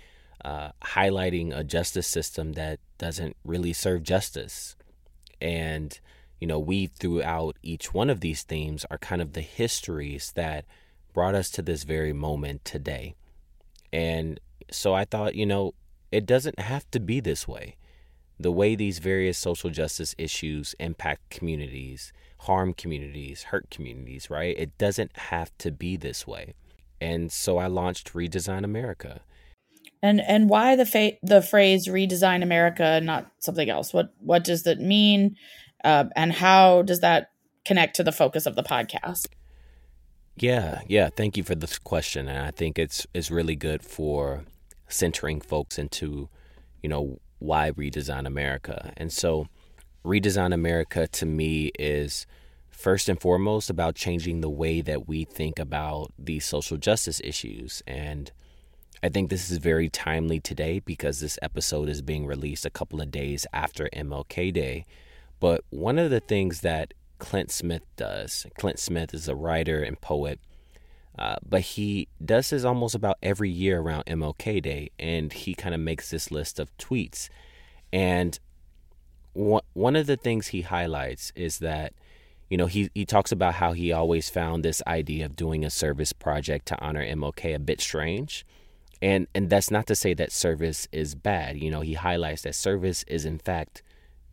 uh, 0.45 0.71
highlighting 0.83 1.57
a 1.57 1.65
justice 1.65 2.07
system 2.07 2.53
that 2.53 2.81
doesn't 2.99 3.37
really 3.45 3.73
serve 3.73 4.03
justice, 4.03 4.77
and 5.41 6.01
you 6.41 6.47
know, 6.47 6.59
weave 6.59 6.91
throughout 6.99 7.57
each 7.63 7.93
one 7.93 8.09
of 8.09 8.21
these 8.21 8.43
themes 8.43 8.87
are 8.91 8.99
kind 8.99 9.21
of 9.21 9.35
the 9.35 9.43
histories 9.43 10.33
that 10.33 10.65
brought 11.13 11.35
us 11.35 11.51
to 11.51 11.63
this 11.63 11.85
very 11.85 12.15
moment 12.15 12.65
today. 12.65 13.15
And 13.93 14.41
so 14.71 14.95
I 14.95 15.05
thought, 15.05 15.35
you 15.35 15.45
know, 15.45 15.75
it 16.11 16.25
doesn't 16.25 16.59
have 16.59 16.91
to 16.93 17.01
be 17.01 17.21
this 17.21 17.47
way. 17.47 17.77
The 18.41 18.51
way 18.51 18.75
these 18.75 19.01
various 19.01 19.37
social 19.37 19.69
justice 19.69 20.15
issues 20.17 20.75
impact 20.81 21.29
communities, 21.29 22.13
harm 22.39 22.73
communities, 22.73 23.45
hurt 23.45 23.71
communities, 23.71 24.31
right? 24.31 24.57
It 24.59 24.79
doesn't 24.79 25.15
have 25.17 25.57
to 25.59 25.71
be 25.71 25.97
this 25.99 26.27
way. 26.27 26.55
And 27.03 27.31
so 27.31 27.59
I 27.59 27.67
launched 27.67 28.15
Redesign 28.15 28.65
America. 28.65 29.21
And 30.03 30.23
and 30.23 30.49
why 30.49 30.77
the 30.77 30.87
fa- 30.87 31.19
the 31.23 31.43
phrase 31.43 31.87
redesign 31.87 32.43
America 32.43 33.01
not 33.03 33.31
something 33.39 33.69
else? 33.69 33.93
What 33.93 34.15
what 34.21 34.43
does 34.45 34.63
that 34.63 34.81
mean? 34.81 35.37
Uh, 35.85 36.05
and 36.17 36.33
how 36.33 36.81
does 36.83 37.01
that 37.01 37.31
connect 37.67 37.97
to 37.97 38.03
the 38.03 38.13
focus 38.13 38.47
of 38.47 38.57
the 38.57 38.63
podcast? 38.63 39.27
Yeah, 40.37 40.81
yeah. 40.89 41.11
Thank 41.15 41.37
you 41.37 41.43
for 41.43 41.55
this 41.55 41.79
question, 41.79 42.29
and 42.29 42.39
I 42.39 42.51
think 42.51 42.79
it's 42.79 43.07
it's 43.13 43.31
really 43.31 43.57
good 43.57 43.83
for 43.83 44.45
centering 44.89 45.41
folks 45.41 45.79
into, 45.79 46.31
you 46.83 46.89
know, 46.89 47.19
why 47.41 47.73
redesign 47.73 48.27
America. 48.27 48.93
And 48.97 49.13
so, 49.13 49.49
redesign 50.05 50.55
America 50.55 51.07
to 51.09 51.27
me 51.27 51.73
is 51.79 52.27
first 52.69 53.09
and 53.09 53.21
foremost 53.21 53.69
about 53.69 53.95
changing 53.95 54.41
the 54.41 54.49
way 54.49 54.81
that 54.81 55.07
we 55.07 55.25
think 55.25 55.59
about 55.59 56.13
these 56.19 56.47
social 56.47 56.79
justice 56.79 57.21
issues. 57.23 57.83
And 57.87 58.31
I 59.03 59.09
think 59.09 59.29
this 59.29 59.51
is 59.51 59.59
very 59.59 59.89
timely 59.89 60.41
today 60.41 60.81
because 60.81 61.21
this 61.21 61.39
episode 61.43 61.89
is 61.89 62.03
being 62.03 62.27
released 62.27 62.65
a 62.65 62.71
couple 62.71 63.01
of 63.01 63.11
days 63.11 63.47
after 63.53 63.89
MLK 63.93 64.53
Day. 64.53 64.87
But 65.41 65.65
one 65.71 65.99
of 65.99 66.11
the 66.11 66.21
things 66.21 66.61
that 66.61 66.95
Clint 67.19 67.51
Smith 67.51 67.83
does, 67.97 68.47
Clint 68.59 68.79
Smith 68.79 69.13
is 69.13 69.29
a 69.29 69.35
writer 69.35 69.83
and 69.83 70.01
poet, 70.01 70.41
uh, 71.21 71.37
but 71.47 71.61
he 71.61 72.09
does 72.25 72.49
this 72.49 72.65
almost 72.65 72.95
about 72.95 73.19
every 73.23 73.51
year 73.51 73.81
around 73.81 74.07
MLK 74.07 74.63
Day, 74.63 74.91
and 74.99 75.31
he 75.31 75.55
kind 75.55 75.75
of 75.75 75.81
makes 75.81 76.11
this 76.11 76.31
list 76.31 76.59
of 76.59 76.75
tweets. 76.79 77.29
And 77.93 78.39
one 79.35 79.97
of 79.97 80.07
the 80.07 80.17
things 80.17 80.49
he 80.49 80.63
highlights 80.63 81.31
is 81.37 81.59
that, 81.59 81.93
you 82.49 82.57
know, 82.57 82.67
he, 82.67 82.91
he 82.95 83.05
talks 83.05 83.31
about 83.33 83.55
how 83.55 83.75
he 83.75 83.93
always 83.93 84.31
found 84.31 84.65
this 84.65 84.83
idea 84.87 85.27
of 85.27 85.37
doing 85.37 85.63
a 85.63 85.71
service 85.71 86.15
project 86.15 86.67
to 86.67 86.81
honor 86.83 87.05
MLK 87.05 87.55
a 87.55 87.59
bit 87.59 87.81
strange. 87.83 88.47
And, 89.03 89.27
and 89.35 89.51
that's 89.51 89.71
not 89.71 89.87
to 89.89 89.95
say 89.95 90.15
that 90.15 90.33
service 90.33 90.89
is 90.91 91.15
bad. 91.15 91.59
You 91.59 91.71
know, 91.71 91.81
he 91.83 91.95
highlights 91.95 92.43
that 92.43 92.55
service 92.55 93.05
is, 93.07 93.25
in 93.27 93.39
fact, 93.39 93.83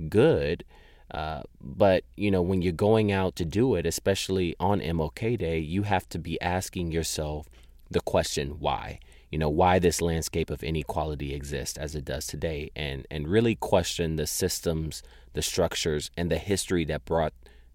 good 0.10 0.64
uh, 1.12 1.44
but 1.62 2.04
you 2.16 2.30
know, 2.30 2.42
when 2.42 2.62
you're 2.62 2.74
going 2.74 3.12
out 3.12 3.36
to 3.38 3.46
do 3.46 3.76
it, 3.76 3.86
especially 3.86 4.56
on 4.60 4.82
MLK 4.82 5.38
Day, 5.38 5.60
you 5.60 5.84
have 5.84 6.08
to 6.10 6.20
be 6.20 6.40
asking 6.42 6.92
yourself 6.92 7.48
the 7.90 8.02
question 8.02 8.60
why. 8.60 9.00
You 9.32 9.38
know, 9.40 9.50
why 9.50 9.80
this 9.80 10.02
landscape 10.02 10.50
of 10.50 10.64
inequality 10.64 11.34
exists 11.34 11.78
as 11.78 11.96
it 11.96 12.06
does 12.06 12.28
today, 12.28 12.72
and 12.76 13.06
and 13.12 13.28
really 13.28 13.56
question 13.56 14.16
the 14.16 14.28
systems, 14.28 15.04
the 15.34 15.42
structures, 15.42 16.12
and 16.18 16.32
the 16.32 16.38
history 16.38 16.86
that 16.86 17.06
brought 17.06 17.34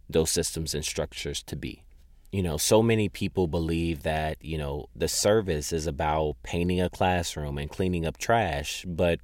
those 0.09 0.31
systems 0.31 0.75
and 0.75 0.85
structures 0.85 1.43
to 1.45 1.57
be. 1.57 1.83
You 2.33 2.43
know, 2.43 2.57
so 2.57 2.83
many 2.83 3.11
people 3.11 3.47
believe 3.47 4.03
that 4.03 4.39
you 4.43 4.59
know 4.59 4.89
the 4.95 5.09
service 5.09 5.73
is 5.73 5.87
about 5.87 6.37
painting 6.43 6.81
a 6.81 6.91
classroom 6.91 7.57
and 7.57 7.71
cleaning 7.71 8.07
up 8.07 8.19
trash, 8.19 8.85
but 8.87 9.21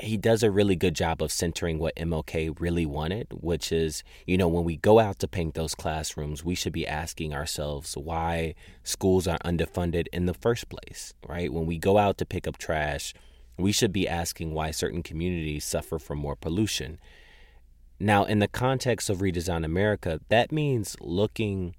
he 0.00 0.16
does 0.16 0.42
a 0.42 0.50
really 0.50 0.76
good 0.76 0.94
job 0.94 1.22
of 1.22 1.32
centering 1.32 1.78
what 1.78 1.96
MLK 1.96 2.58
really 2.60 2.86
wanted, 2.86 3.28
which 3.32 3.72
is, 3.72 4.04
you 4.26 4.36
know, 4.36 4.48
when 4.48 4.64
we 4.64 4.76
go 4.76 4.98
out 4.98 5.18
to 5.20 5.28
paint 5.28 5.54
those 5.54 5.74
classrooms, 5.74 6.44
we 6.44 6.54
should 6.54 6.72
be 6.72 6.86
asking 6.86 7.34
ourselves 7.34 7.96
why 7.96 8.54
schools 8.82 9.26
are 9.26 9.38
underfunded 9.44 10.06
in 10.12 10.26
the 10.26 10.34
first 10.34 10.68
place, 10.68 11.14
right? 11.26 11.52
When 11.52 11.66
we 11.66 11.78
go 11.78 11.98
out 11.98 12.18
to 12.18 12.26
pick 12.26 12.46
up 12.46 12.58
trash, 12.58 13.14
we 13.56 13.72
should 13.72 13.92
be 13.92 14.08
asking 14.08 14.54
why 14.54 14.70
certain 14.70 15.02
communities 15.02 15.64
suffer 15.64 15.98
from 15.98 16.18
more 16.18 16.36
pollution. 16.36 17.00
Now, 17.98 18.24
in 18.24 18.38
the 18.38 18.48
context 18.48 19.10
of 19.10 19.18
Redesign 19.18 19.64
America, 19.64 20.20
that 20.28 20.52
means 20.52 20.96
looking 21.00 21.74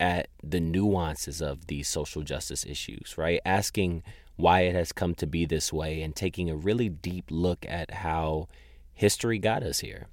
at 0.00 0.28
the 0.42 0.60
nuances 0.60 1.42
of 1.42 1.66
these 1.66 1.88
social 1.88 2.22
justice 2.22 2.64
issues, 2.64 3.16
right? 3.18 3.40
Asking 3.44 4.02
why 4.38 4.60
it 4.60 4.74
has 4.74 4.92
come 4.92 5.14
to 5.16 5.26
be 5.26 5.44
this 5.44 5.72
way 5.72 6.00
and 6.00 6.14
taking 6.14 6.48
a 6.48 6.56
really 6.56 6.88
deep 6.88 7.24
look 7.28 7.66
at 7.68 7.90
how 7.90 8.46
history 8.94 9.36
got 9.38 9.64
us 9.64 9.80
here. 9.80 10.06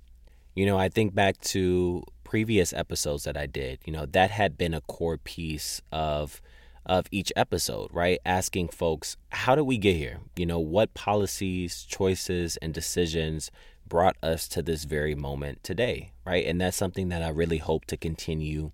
You 0.56 0.66
know, 0.66 0.80
I 0.80 0.90
think 0.90 1.14
back 1.14 1.40
to 1.42 2.04
previous 2.24 2.74
episodes 2.74 3.24
that 3.26 3.38
I 3.38 3.46
did, 3.46 3.80
you 3.86 3.94
know, 3.94 4.08
that 4.08 4.32
had 4.32 4.58
been 4.58 4.74
a 4.74 4.82
core 4.82 5.18
piece 5.18 5.82
of 5.92 6.42
of 6.88 7.06
each 7.12 7.32
episode, 7.36 7.90
right? 7.92 8.20
Asking 8.26 8.68
folks, 8.68 9.16
how 9.30 9.56
did 9.56 9.64
we 9.64 9.78
get 9.78 9.96
here? 9.96 10.20
You 10.36 10.46
know, 10.46 10.60
what 10.60 10.94
policies, 10.94 11.84
choices, 11.84 12.58
and 12.58 12.74
decisions 12.74 13.50
brought 13.88 14.16
us 14.24 14.48
to 14.50 14.62
this 14.62 14.86
very 14.86 15.16
moment 15.16 15.64
today, 15.64 16.12
right? 16.26 16.46
And 16.46 16.60
that's 16.60 16.78
something 16.78 17.10
that 17.10 17.22
I 17.22 17.30
really 17.30 17.58
hope 17.60 17.86
to 17.86 17.98
continue 17.98 18.72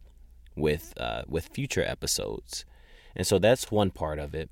with 0.55 0.93
uh, 0.97 1.23
with 1.27 1.47
future 1.47 1.83
episodes. 1.83 2.63
And 3.17 3.27
so 3.27 3.37
that's 3.37 3.69
one 3.69 3.91
part 3.91 4.17
of 4.17 4.33
it. 4.33 4.49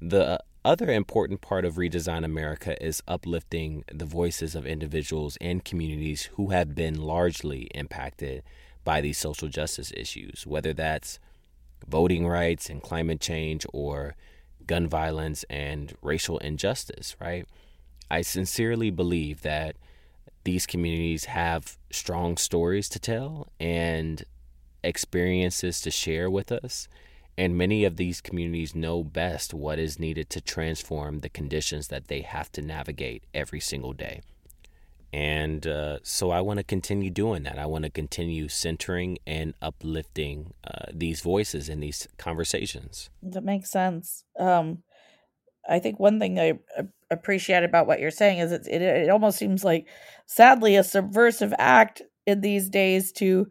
The 0.00 0.40
other 0.64 0.90
important 0.90 1.40
part 1.40 1.64
of 1.64 1.74
Redesign 1.74 2.24
America 2.24 2.82
is 2.82 3.02
uplifting 3.06 3.84
the 3.92 4.04
voices 4.06 4.54
of 4.54 4.66
individuals 4.66 5.36
and 5.40 5.64
communities 5.64 6.30
who 6.34 6.48
have 6.48 6.74
been 6.74 7.00
largely 7.00 7.68
impacted 7.74 8.42
by 8.82 9.00
these 9.00 9.18
social 9.18 9.48
justice 9.48 9.92
issues, 9.96 10.46
whether 10.46 10.72
that's 10.72 11.18
voting 11.86 12.26
rights 12.26 12.70
and 12.70 12.82
climate 12.82 13.20
change 13.20 13.66
or 13.72 14.16
gun 14.66 14.86
violence 14.86 15.44
and 15.50 15.94
racial 16.02 16.38
injustice, 16.38 17.16
right? 17.20 17.46
I 18.10 18.22
sincerely 18.22 18.90
believe 18.90 19.42
that 19.42 19.76
these 20.44 20.66
communities 20.66 21.26
have 21.26 21.76
strong 21.90 22.36
stories 22.36 22.88
to 22.90 22.98
tell 22.98 23.52
and 23.60 24.24
experiences 24.82 25.80
to 25.82 25.90
share 25.90 26.30
with 26.30 26.50
us. 26.50 26.88
And 27.40 27.56
many 27.56 27.86
of 27.86 27.96
these 27.96 28.20
communities 28.20 28.74
know 28.74 29.02
best 29.02 29.54
what 29.54 29.78
is 29.78 29.98
needed 29.98 30.28
to 30.28 30.42
transform 30.42 31.20
the 31.20 31.30
conditions 31.30 31.88
that 31.88 32.08
they 32.08 32.20
have 32.20 32.52
to 32.52 32.60
navigate 32.60 33.24
every 33.32 33.60
single 33.60 33.94
day. 33.94 34.20
And 35.10 35.66
uh, 35.66 36.00
so 36.02 36.30
I 36.30 36.42
want 36.42 36.58
to 36.58 36.64
continue 36.64 37.08
doing 37.08 37.44
that. 37.44 37.58
I 37.58 37.64
want 37.64 37.84
to 37.84 37.90
continue 37.90 38.48
centering 38.48 39.16
and 39.26 39.54
uplifting 39.62 40.52
uh, 40.64 40.92
these 40.92 41.22
voices 41.22 41.70
in 41.70 41.80
these 41.80 42.06
conversations. 42.18 43.08
That 43.22 43.42
makes 43.42 43.70
sense. 43.70 44.24
Um, 44.38 44.82
I 45.66 45.78
think 45.78 45.98
one 45.98 46.20
thing 46.20 46.38
I 46.38 46.58
appreciate 47.10 47.64
about 47.64 47.86
what 47.86 48.00
you're 48.00 48.10
saying 48.10 48.40
is 48.40 48.52
it, 48.52 48.66
it, 48.66 48.82
it 48.82 49.08
almost 49.08 49.38
seems 49.38 49.64
like, 49.64 49.88
sadly, 50.26 50.76
a 50.76 50.84
subversive 50.84 51.54
act 51.58 52.02
in 52.26 52.42
these 52.42 52.68
days 52.68 53.12
to 53.12 53.46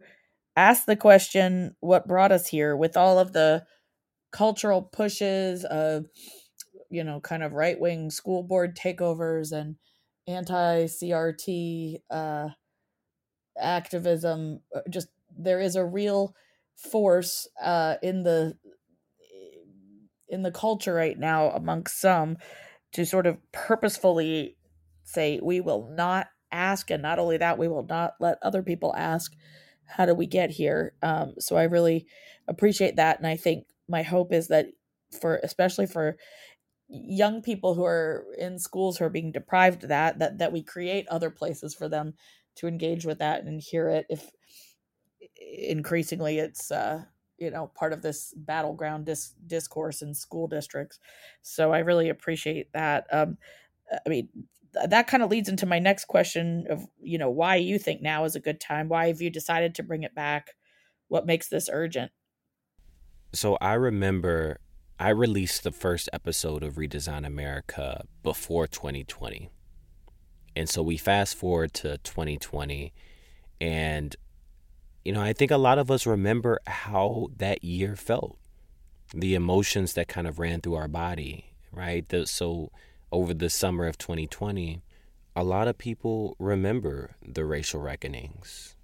ask 0.54 0.84
the 0.84 0.94
question, 0.94 1.74
what 1.80 2.06
brought 2.06 2.30
us 2.30 2.46
here 2.46 2.76
with 2.76 2.96
all 2.96 3.18
of 3.18 3.32
the 3.32 3.64
cultural 4.30 4.82
pushes 4.82 5.64
of 5.64 6.06
you 6.90 7.04
know 7.04 7.20
kind 7.20 7.42
of 7.42 7.52
right 7.52 7.78
wing 7.78 8.10
school 8.10 8.42
board 8.42 8.76
takeovers 8.76 9.52
and 9.52 9.76
anti 10.26 10.84
CRT 10.84 11.96
uh, 12.10 12.48
activism. 13.58 14.60
Uh, 14.74 14.80
just 14.88 15.08
there 15.36 15.60
is 15.60 15.76
a 15.76 15.84
real 15.84 16.34
force 16.76 17.46
uh, 17.62 17.96
in 18.02 18.22
the 18.22 18.56
in 20.28 20.42
the 20.42 20.52
culture 20.52 20.94
right 20.94 21.18
now 21.18 21.50
amongst 21.50 22.00
some 22.00 22.36
to 22.92 23.04
sort 23.04 23.26
of 23.26 23.36
purposefully 23.52 24.56
say 25.02 25.40
we 25.42 25.60
will 25.60 25.92
not 25.92 26.28
ask 26.52 26.90
and 26.90 27.02
not 27.02 27.18
only 27.18 27.36
that 27.36 27.58
we 27.58 27.68
will 27.68 27.86
not 27.88 28.14
let 28.20 28.38
other 28.42 28.62
people 28.62 28.94
ask 28.96 29.34
how 29.84 30.06
do 30.06 30.14
we 30.14 30.26
get 30.26 30.50
here 30.50 30.94
um, 31.02 31.34
so 31.38 31.56
i 31.56 31.64
really 31.64 32.06
appreciate 32.48 32.96
that 32.96 33.18
and 33.18 33.26
i 33.26 33.36
think 33.36 33.66
my 33.90 34.02
hope 34.02 34.32
is 34.32 34.48
that 34.48 34.66
for 35.20 35.40
especially 35.42 35.86
for 35.86 36.16
young 36.88 37.42
people 37.42 37.74
who 37.74 37.84
are 37.84 38.26
in 38.38 38.58
schools 38.58 38.98
who 38.98 39.04
are 39.04 39.10
being 39.10 39.32
deprived 39.32 39.84
of 39.84 39.88
that 39.90 40.18
that 40.18 40.38
that 40.38 40.52
we 40.52 40.62
create 40.62 41.06
other 41.08 41.30
places 41.30 41.74
for 41.74 41.88
them 41.88 42.14
to 42.56 42.66
engage 42.68 43.06
with 43.06 43.18
that 43.18 43.44
and 43.44 43.60
hear 43.60 43.88
it 43.88 44.06
if 44.10 44.30
increasingly 45.40 46.38
it's 46.38 46.70
uh 46.70 47.02
you 47.38 47.50
know 47.50 47.70
part 47.74 47.92
of 47.92 48.02
this 48.02 48.34
battleground 48.36 49.06
dis- 49.06 49.34
discourse 49.46 50.02
in 50.02 50.14
school 50.14 50.46
districts. 50.46 50.98
So 51.42 51.72
i 51.72 51.78
really 51.80 52.08
appreciate 52.08 52.72
that. 52.72 53.06
Um 53.12 53.38
i 54.06 54.08
mean 54.08 54.28
that 54.72 55.08
kind 55.08 55.22
of 55.22 55.30
leads 55.30 55.48
into 55.48 55.66
my 55.66 55.80
next 55.80 56.06
question 56.06 56.66
of 56.70 56.86
you 57.02 57.18
know 57.18 57.30
why 57.30 57.56
you 57.56 57.78
think 57.78 58.02
now 58.02 58.24
is 58.24 58.36
a 58.36 58.40
good 58.40 58.60
time? 58.60 58.88
Why 58.88 59.08
have 59.08 59.20
you 59.20 59.30
decided 59.30 59.74
to 59.76 59.82
bring 59.82 60.02
it 60.04 60.14
back? 60.14 60.56
What 61.08 61.26
makes 61.26 61.48
this 61.48 61.68
urgent 61.72 62.12
so 63.32 63.56
I 63.60 63.74
remember 63.74 64.58
I 64.98 65.10
released 65.10 65.62
the 65.62 65.72
first 65.72 66.08
episode 66.12 66.62
of 66.62 66.74
Redesign 66.74 67.26
America 67.26 68.04
before 68.22 68.66
2020. 68.66 69.50
And 70.56 70.68
so 70.68 70.82
we 70.82 70.96
fast 70.96 71.36
forward 71.36 71.72
to 71.74 71.98
2020 71.98 72.92
And, 73.60 74.16
you 75.04 75.12
know, 75.12 75.22
I 75.22 75.32
think 75.32 75.50
a 75.50 75.56
lot 75.56 75.78
of 75.78 75.90
us 75.90 76.06
remember 76.06 76.60
how 76.66 77.28
that 77.36 77.64
year 77.64 77.96
felt, 77.96 78.36
the 79.14 79.34
emotions 79.34 79.94
that 79.94 80.08
kind 80.08 80.26
of 80.26 80.38
ran 80.38 80.60
through 80.60 80.74
our 80.74 80.88
body, 80.88 81.54
right? 81.72 82.06
The, 82.08 82.26
so 82.26 82.70
over 83.12 83.32
the 83.32 83.50
summer 83.50 83.86
of 83.86 83.96
2020, 83.96 84.82
a 85.36 85.44
lot 85.44 85.68
of 85.68 85.78
people 85.78 86.36
remember 86.38 87.16
the 87.26 87.44
racial 87.44 87.80
reckonings, 87.80 88.76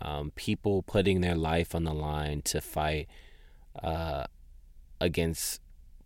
um, 0.00 0.32
people 0.34 0.82
putting 0.82 1.20
their 1.20 1.36
life 1.36 1.74
on 1.74 1.84
the 1.84 1.94
line 1.94 2.42
to 2.42 2.60
fight 2.60 3.08
uh, 3.82 4.24
against 5.00 5.60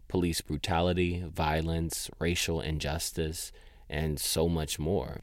police 0.09 0.41
brutality, 0.41 1.25
violence, 1.27 2.11
racial 2.19 2.61
injustice, 2.61 3.53
and 3.89 4.21
so 4.21 4.49
much 4.49 4.79
more. 4.79 5.21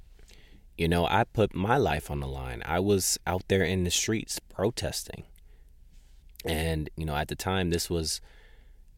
You 0.77 0.87
know, 0.87 1.05
I 1.05 1.25
put 1.25 1.53
my 1.53 1.77
life 1.77 2.09
on 2.09 2.21
the 2.21 2.27
line. 2.27 2.63
I 2.65 2.79
was 2.79 3.19
out 3.27 3.43
there 3.49 3.63
in 3.63 3.83
the 3.83 3.91
streets 3.91 4.39
protesting. 4.39 5.23
And, 6.45 6.89
you 6.95 7.05
know, 7.05 7.15
at 7.15 7.27
the 7.27 7.35
time, 7.35 7.69
this 7.69 7.89
was 7.89 8.21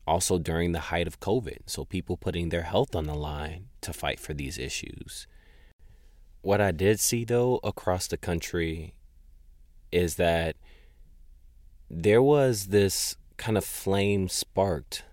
also 0.05 0.37
during 0.37 0.71
the 0.71 0.79
height 0.91 1.07
of 1.07 1.19
COVID. 1.19 1.61
So 1.65 1.85
people 1.85 2.17
putting 2.17 2.49
their 2.49 2.63
health 2.63 2.95
on 2.95 3.05
the 3.05 3.15
line 3.15 3.67
to 3.81 3.93
fight 3.93 4.19
for 4.19 4.33
these 4.33 4.57
issues. 4.57 5.27
What 6.41 6.61
I 6.61 6.71
did 6.71 6.99
see, 6.99 7.25
though, 7.25 7.59
across 7.63 8.07
the 8.07 8.17
country 8.17 8.93
is 9.91 10.15
that 10.15 10.55
there 11.89 12.21
was 12.21 12.67
this 12.67 13.15
kind 13.41 13.57
of 13.57 13.65
flame 13.65 14.29
sparked 14.29 15.03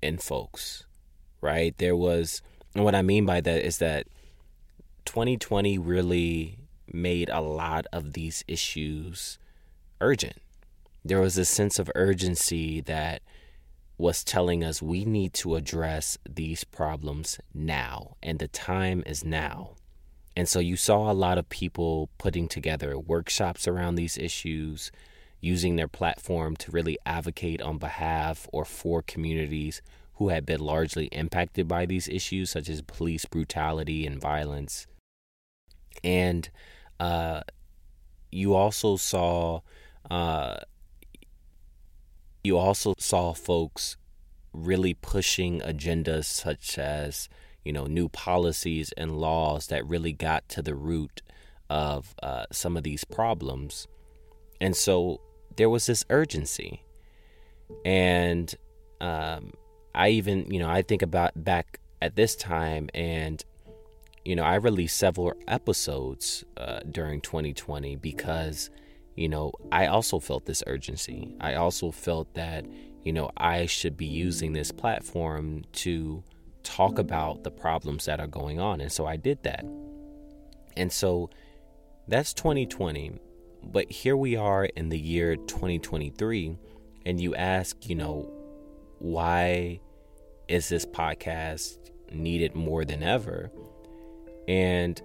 in 0.00 0.18
folks, 0.18 0.86
right? 1.40 1.76
There 1.78 1.96
was, 1.96 2.42
and 2.76 2.84
what 2.84 2.94
I 2.94 3.02
mean 3.02 3.26
by 3.26 3.40
that 3.40 3.66
is 3.66 3.78
that 3.78 4.06
2020 5.04 5.76
really 5.76 6.58
made 6.92 7.28
a 7.28 7.40
lot 7.40 7.86
of 7.92 8.12
these 8.12 8.44
issues 8.46 9.36
urgent. 10.00 10.36
There 11.04 11.20
was 11.20 11.36
a 11.36 11.44
sense 11.44 11.80
of 11.80 11.90
urgency 11.96 12.80
that 12.82 13.20
was 13.98 14.22
telling 14.22 14.62
us 14.62 14.80
we 14.80 15.04
need 15.04 15.34
to 15.34 15.56
address 15.56 16.18
these 16.28 16.62
problems 16.62 17.40
now, 17.52 18.16
and 18.22 18.38
the 18.38 18.48
time 18.48 19.02
is 19.06 19.24
now. 19.24 19.72
And 20.36 20.48
so 20.48 20.60
you 20.60 20.76
saw 20.76 21.10
a 21.10 21.12
lot 21.12 21.36
of 21.36 21.48
people 21.48 22.10
putting 22.16 22.46
together 22.46 22.96
workshops 22.96 23.66
around 23.66 23.96
these 23.96 24.16
issues, 24.16 24.92
using 25.40 25.76
their 25.76 25.88
platform 25.88 26.56
to 26.56 26.70
really 26.70 26.98
advocate 27.06 27.62
on 27.62 27.78
behalf 27.78 28.46
or 28.52 28.64
for 28.64 29.02
communities 29.02 29.80
who 30.14 30.28
had 30.28 30.44
been 30.44 30.60
largely 30.60 31.06
impacted 31.06 31.66
by 31.66 31.86
these 31.86 32.06
issues, 32.08 32.50
such 32.50 32.68
as 32.68 32.82
police 32.82 33.24
brutality 33.24 34.06
and 34.06 34.20
violence. 34.20 34.86
And 36.04 36.50
uh, 36.98 37.42
you 38.30 38.54
also 38.54 38.96
saw 38.96 39.60
uh, 40.10 40.58
you 42.42 42.56
also 42.56 42.94
saw 42.98 43.32
folks 43.32 43.96
really 44.52 44.94
pushing 44.94 45.60
agendas 45.60 46.24
such 46.24 46.78
as 46.78 47.28
you 47.64 47.72
know 47.72 47.86
new 47.86 48.08
policies 48.08 48.92
and 48.96 49.16
laws 49.16 49.68
that 49.68 49.86
really 49.86 50.12
got 50.12 50.48
to 50.48 50.62
the 50.62 50.74
root 50.74 51.22
of 51.68 52.14
uh, 52.22 52.44
some 52.50 52.76
of 52.76 52.82
these 52.82 53.04
problems 53.04 53.86
and 54.60 54.76
so 54.76 55.20
there 55.56 55.68
was 55.68 55.86
this 55.86 56.04
urgency 56.10 56.82
and 57.84 58.54
um, 59.00 59.52
i 59.94 60.08
even 60.08 60.50
you 60.50 60.58
know 60.58 60.68
i 60.68 60.82
think 60.82 61.02
about 61.02 61.32
back 61.44 61.78
at 62.02 62.16
this 62.16 62.34
time 62.36 62.88
and 62.94 63.44
you 64.24 64.34
know 64.34 64.42
i 64.42 64.54
released 64.54 64.96
several 64.96 65.32
episodes 65.48 66.44
uh, 66.56 66.80
during 66.90 67.20
2020 67.20 67.96
because 67.96 68.70
you 69.16 69.28
know 69.28 69.52
i 69.72 69.86
also 69.86 70.18
felt 70.18 70.46
this 70.46 70.62
urgency 70.66 71.34
i 71.40 71.54
also 71.54 71.90
felt 71.90 72.32
that 72.34 72.64
you 73.02 73.12
know 73.12 73.30
i 73.36 73.66
should 73.66 73.96
be 73.96 74.06
using 74.06 74.52
this 74.52 74.70
platform 74.72 75.62
to 75.72 76.22
talk 76.62 76.98
about 76.98 77.42
the 77.42 77.50
problems 77.50 78.04
that 78.04 78.20
are 78.20 78.26
going 78.26 78.60
on. 78.60 78.80
And 78.80 78.92
so 78.92 79.06
I 79.06 79.16
did 79.16 79.42
that. 79.42 79.64
And 80.76 80.92
so 80.92 81.30
that's 82.08 82.32
2020. 82.34 83.18
But 83.62 83.90
here 83.90 84.16
we 84.16 84.36
are 84.36 84.64
in 84.64 84.88
the 84.88 84.98
year 84.98 85.36
2023, 85.36 86.56
and 87.06 87.20
you 87.20 87.34
ask, 87.34 87.88
you 87.88 87.94
know, 87.94 88.30
why 88.98 89.80
is 90.48 90.68
this 90.68 90.84
podcast 90.84 91.78
needed 92.12 92.54
more 92.54 92.84
than 92.84 93.02
ever? 93.02 93.50
And 94.48 95.00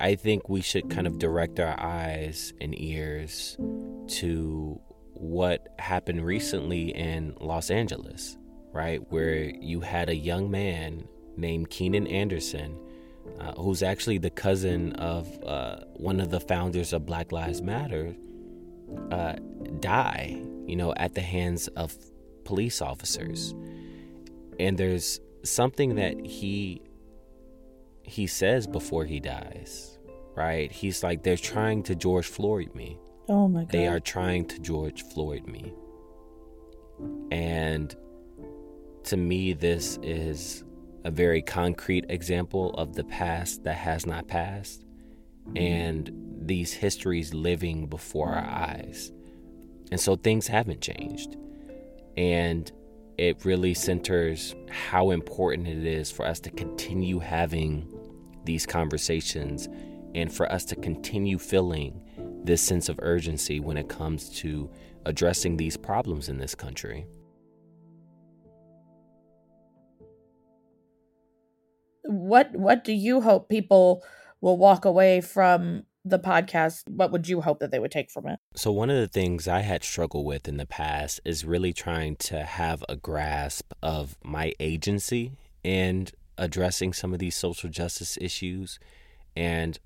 I 0.00 0.14
think 0.14 0.48
we 0.48 0.60
should 0.60 0.90
kind 0.90 1.06
of 1.06 1.18
direct 1.18 1.60
our 1.60 1.78
eyes 1.78 2.52
and 2.60 2.78
ears 2.80 3.56
to 4.08 4.80
what 5.12 5.68
happened 5.78 6.24
recently 6.24 6.94
in 6.94 7.34
Los 7.40 7.70
Angeles 7.70 8.36
right? 8.72 9.00
Where 9.10 9.44
you 9.44 9.80
had 9.80 10.08
a 10.08 10.16
young 10.16 10.50
man 10.50 11.06
named 11.36 11.70
Keenan 11.70 12.06
Anderson, 12.06 12.78
uh, 13.38 13.52
who's 13.52 13.82
actually 13.82 14.18
the 14.18 14.30
cousin 14.30 14.92
of 14.94 15.26
uh, 15.44 15.76
one 15.94 16.20
of 16.20 16.30
the 16.30 16.40
founders 16.40 16.92
of 16.92 17.06
Black 17.06 17.32
Lives 17.32 17.62
Matter, 17.62 18.14
uh, 19.10 19.34
die, 19.80 20.42
you 20.66 20.76
know, 20.76 20.92
at 20.96 21.14
the 21.14 21.20
hands 21.20 21.68
of 21.68 21.94
police 22.44 22.82
officers. 22.82 23.54
And 24.58 24.76
there's 24.76 25.20
something 25.42 25.94
that 25.96 26.24
he 26.24 26.82
he 28.02 28.26
says 28.26 28.66
before 28.66 29.04
he 29.04 29.20
dies, 29.20 29.98
right? 30.34 30.70
He's 30.72 31.02
like, 31.02 31.22
they're 31.22 31.36
trying 31.36 31.84
to 31.84 31.94
George 31.94 32.26
Floyd 32.26 32.74
me. 32.74 32.98
Oh 33.28 33.46
my 33.46 33.60
God. 33.60 33.70
They 33.70 33.86
are 33.86 34.00
trying 34.00 34.46
to 34.46 34.58
George 34.58 35.02
Floyd 35.02 35.46
me. 35.46 35.72
And 37.30 37.94
to 39.04 39.16
me, 39.16 39.52
this 39.52 39.98
is 40.02 40.64
a 41.04 41.10
very 41.10 41.42
concrete 41.42 42.04
example 42.08 42.74
of 42.74 42.94
the 42.94 43.04
past 43.04 43.64
that 43.64 43.76
has 43.76 44.06
not 44.06 44.28
passed 44.28 44.84
and 45.56 46.10
these 46.42 46.72
histories 46.72 47.34
living 47.34 47.86
before 47.86 48.28
our 48.28 48.44
eyes. 48.44 49.12
And 49.90 50.00
so 50.00 50.16
things 50.16 50.46
haven't 50.46 50.80
changed. 50.80 51.36
And 52.16 52.70
it 53.18 53.44
really 53.44 53.74
centers 53.74 54.54
how 54.70 55.10
important 55.10 55.68
it 55.68 55.84
is 55.84 56.10
for 56.10 56.26
us 56.26 56.40
to 56.40 56.50
continue 56.50 57.18
having 57.18 57.86
these 58.44 58.66
conversations 58.66 59.68
and 60.14 60.32
for 60.32 60.50
us 60.50 60.64
to 60.66 60.76
continue 60.76 61.38
feeling 61.38 62.02
this 62.44 62.62
sense 62.62 62.88
of 62.88 62.98
urgency 63.02 63.60
when 63.60 63.76
it 63.76 63.88
comes 63.88 64.30
to 64.30 64.70
addressing 65.06 65.56
these 65.56 65.76
problems 65.76 66.28
in 66.28 66.38
this 66.38 66.54
country. 66.54 67.06
What 72.10 72.54
what 72.54 72.84
do 72.84 72.92
you 72.92 73.20
hope 73.20 73.48
people 73.48 74.02
will 74.40 74.56
walk 74.56 74.84
away 74.84 75.20
from 75.20 75.84
the 76.04 76.18
podcast? 76.18 76.88
What 76.88 77.12
would 77.12 77.28
you 77.28 77.40
hope 77.40 77.60
that 77.60 77.70
they 77.70 77.78
would 77.78 77.90
take 77.90 78.10
from 78.10 78.26
it? 78.26 78.38
So 78.54 78.72
one 78.72 78.90
of 78.90 78.96
the 78.96 79.08
things 79.08 79.46
i 79.46 79.60
had 79.60 79.84
struggled 79.84 80.26
with 80.26 80.48
in 80.48 80.56
the 80.56 80.66
past 80.66 81.20
is 81.24 81.44
really 81.44 81.72
trying 81.72 82.16
to 82.16 82.42
have 82.42 82.84
a 82.88 82.96
grasp 82.96 83.72
of 83.82 84.16
my 84.24 84.52
agency 84.58 85.32
and 85.64 86.10
addressing 86.36 86.92
some 86.92 87.12
of 87.12 87.18
these 87.18 87.36
social 87.36 87.70
justice 87.70 88.18
issues. 88.20 88.78
And 89.36 89.78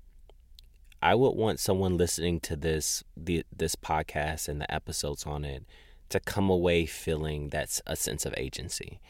i 1.01 1.13
would 1.13 1.35
want 1.35 1.59
someone 1.59 1.97
listening 1.97 2.39
to 2.39 2.55
this 2.55 3.03
the, 3.15 3.43
this 3.55 3.75
podcast 3.75 4.47
and 4.47 4.59
the 4.61 4.73
episodes 4.73 5.25
on 5.25 5.43
it 5.45 5.65
to 6.07 6.19
come 6.19 6.49
away 6.49 6.85
feeling 6.85 7.49
that's 7.49 7.81
a 7.85 7.95
sense 7.95 8.25
of 8.25 8.33
agency 8.37 9.01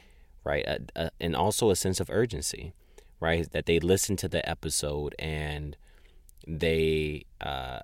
right? 0.45 0.65
A, 0.65 0.79
a, 0.95 1.11
and 1.19 1.35
also 1.35 1.69
a 1.69 1.75
sense 1.75 1.99
of 1.99 2.09
urgency 2.09 2.73
right? 3.19 3.49
That 3.51 3.65
they 3.65 3.79
listen 3.79 4.15
to 4.17 4.27
the 4.27 4.47
episode 4.47 5.15
and 5.19 5.75
they 6.47 7.25
uh, 7.41 7.79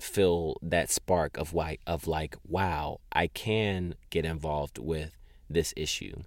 feel 0.00 0.56
that 0.62 0.90
spark 0.90 1.36
of 1.36 1.54
like 1.54 1.80
of 1.86 2.06
like, 2.06 2.36
wow, 2.46 3.00
I 3.12 3.28
can 3.28 3.94
get 4.10 4.24
involved 4.24 4.78
with 4.78 5.16
this 5.48 5.72
issue, 5.76 6.22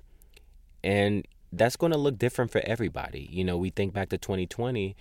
and 0.84 1.28
that's 1.52 1.76
going 1.76 1.92
to 1.92 1.98
look 1.98 2.18
different 2.18 2.52
for 2.52 2.62
everybody. 2.66 3.28
You 3.32 3.44
know, 3.44 3.58
we 3.58 3.70
think 3.70 3.94
back 3.94 4.10
to 4.10 4.18
2020. 4.18 4.96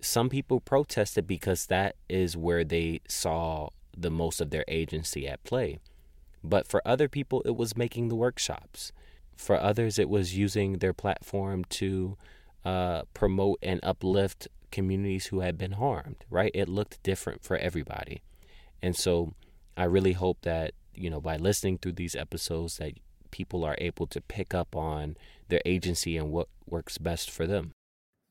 Some 0.00 0.28
people 0.28 0.60
protested 0.60 1.26
because 1.26 1.66
that 1.66 1.96
is 2.08 2.36
where 2.36 2.62
they 2.62 3.00
saw 3.08 3.70
the 3.96 4.10
most 4.10 4.40
of 4.40 4.50
their 4.50 4.64
agency 4.68 5.26
at 5.26 5.42
play. 5.42 5.78
But 6.44 6.68
for 6.68 6.86
other 6.86 7.08
people, 7.08 7.42
it 7.44 7.56
was 7.56 7.76
making 7.76 8.08
the 8.08 8.14
workshops. 8.14 8.92
For 9.36 9.60
others, 9.60 9.98
it 9.98 10.08
was 10.08 10.36
using 10.36 10.74
their 10.74 10.92
platform 10.92 11.64
to 11.70 12.16
uh, 12.64 13.02
promote 13.14 13.58
and 13.62 13.80
uplift 13.82 14.48
communities 14.70 15.26
who 15.26 15.40
had 15.40 15.56
been 15.56 15.72
harmed, 15.72 16.24
right? 16.30 16.50
It 16.54 16.68
looked 16.68 17.02
different 17.02 17.42
for 17.42 17.56
everybody. 17.56 18.22
And 18.82 18.94
so 18.94 19.34
I 19.76 19.84
really 19.84 20.12
hope 20.12 20.42
that, 20.42 20.72
you 20.94 21.08
know, 21.10 21.20
by 21.20 21.36
listening 21.36 21.78
through 21.78 21.92
these 21.92 22.14
episodes 22.14 22.76
that 22.78 22.92
people 23.30 23.64
are 23.64 23.76
able 23.78 24.06
to 24.08 24.20
pick 24.20 24.54
up 24.54 24.76
on 24.76 25.16
their 25.48 25.62
agency 25.64 26.16
and 26.16 26.30
what 26.30 26.48
works 26.66 26.98
best 26.98 27.30
for 27.30 27.46
them. 27.46 27.72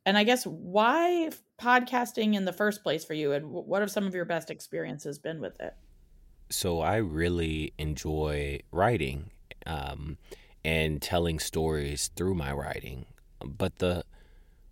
And 0.05 0.17
I 0.17 0.23
guess 0.23 0.45
why 0.45 1.31
podcasting 1.59 2.35
in 2.35 2.45
the 2.45 2.53
first 2.53 2.81
place 2.81 3.03
for 3.03 3.13
you, 3.13 3.33
and 3.33 3.51
what 3.51 3.81
have 3.81 3.91
some 3.91 4.07
of 4.07 4.15
your 4.15 4.25
best 4.25 4.49
experiences 4.49 5.19
been 5.19 5.41
with 5.41 5.59
it? 5.59 5.75
So 6.49 6.79
I 6.79 6.97
really 6.97 7.73
enjoy 7.77 8.61
writing 8.71 9.31
um, 9.65 10.17
and 10.63 11.01
telling 11.01 11.39
stories 11.39 12.09
through 12.15 12.35
my 12.35 12.53
writing. 12.53 13.05
But 13.45 13.79
the 13.79 14.05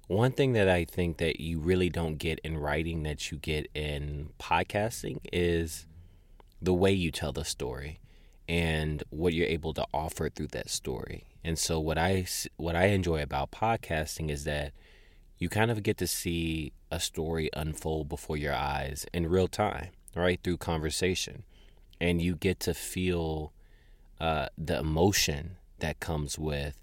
one 0.07 0.31
thing 0.31 0.53
that 0.53 0.69
I 0.69 0.85
think 0.85 1.17
that 1.17 1.39
you 1.39 1.59
really 1.59 1.89
don't 1.89 2.17
get 2.17 2.39
in 2.39 2.57
writing 2.57 3.03
that 3.03 3.31
you 3.31 3.37
get 3.37 3.67
in 3.73 4.29
podcasting 4.39 5.19
is 5.33 5.87
the 6.61 6.73
way 6.73 6.91
you 6.91 7.11
tell 7.11 7.31
the 7.31 7.45
story 7.45 7.99
and 8.47 9.03
what 9.09 9.33
you're 9.33 9.47
able 9.47 9.73
to 9.73 9.85
offer 9.93 10.29
through 10.29 10.47
that 10.47 10.69
story. 10.69 11.25
And 11.43 11.57
so 11.57 11.79
what 11.79 11.97
I 11.97 12.25
what 12.57 12.75
I 12.75 12.85
enjoy 12.85 13.21
about 13.21 13.51
podcasting 13.51 14.29
is 14.29 14.43
that 14.43 14.73
you 15.37 15.49
kind 15.49 15.71
of 15.71 15.83
get 15.83 15.97
to 15.97 16.07
see 16.07 16.71
a 16.91 16.99
story 16.99 17.49
unfold 17.53 18.07
before 18.07 18.37
your 18.37 18.53
eyes 18.53 19.05
in 19.13 19.27
real 19.27 19.47
time, 19.47 19.89
right? 20.15 20.39
Through 20.43 20.57
conversation. 20.57 21.43
And 21.99 22.21
you 22.21 22.35
get 22.35 22.59
to 22.61 22.73
feel 22.73 23.53
uh, 24.19 24.47
the 24.57 24.79
emotion 24.79 25.57
that 25.79 25.99
comes 25.99 26.37
with 26.37 26.77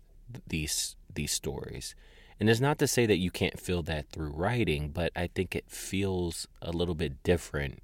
these 0.46 0.96
these 1.12 1.32
stories. 1.32 1.94
And 2.42 2.50
it's 2.50 2.58
not 2.58 2.80
to 2.80 2.88
say 2.88 3.06
that 3.06 3.18
you 3.18 3.30
can't 3.30 3.60
feel 3.60 3.84
that 3.84 4.08
through 4.08 4.32
writing, 4.32 4.88
but 4.88 5.12
I 5.14 5.28
think 5.28 5.54
it 5.54 5.70
feels 5.70 6.48
a 6.60 6.72
little 6.72 6.96
bit 6.96 7.22
different 7.22 7.80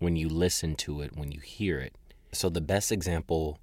when 0.00 0.16
you 0.16 0.28
listen 0.28 0.74
to 0.78 1.00
it, 1.00 1.16
when 1.16 1.30
you 1.30 1.38
hear 1.38 1.78
it. 1.78 1.94
So 2.32 2.48
the 2.48 2.60
best 2.60 2.90
example 2.90 3.60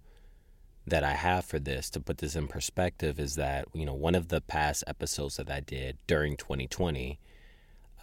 that 0.85 1.03
I 1.03 1.15
have 1.15 1.43
for 1.43 1.59
this 1.59 1.89
to 1.89 1.99
put 1.99 2.19
this 2.19 2.33
in 2.33 2.47
perspective 2.47 3.19
is 3.19 3.35
that, 3.35 3.65
you 3.73 3.85
know, 3.85 3.93
one 3.93 4.15
of 4.15 4.29
the 4.29 4.39
past 4.39 4.85
episodes 4.87 5.35
that 5.35 5.51
I 5.51 5.59
did 5.59 5.97
during 6.07 6.37
2020 6.37 7.19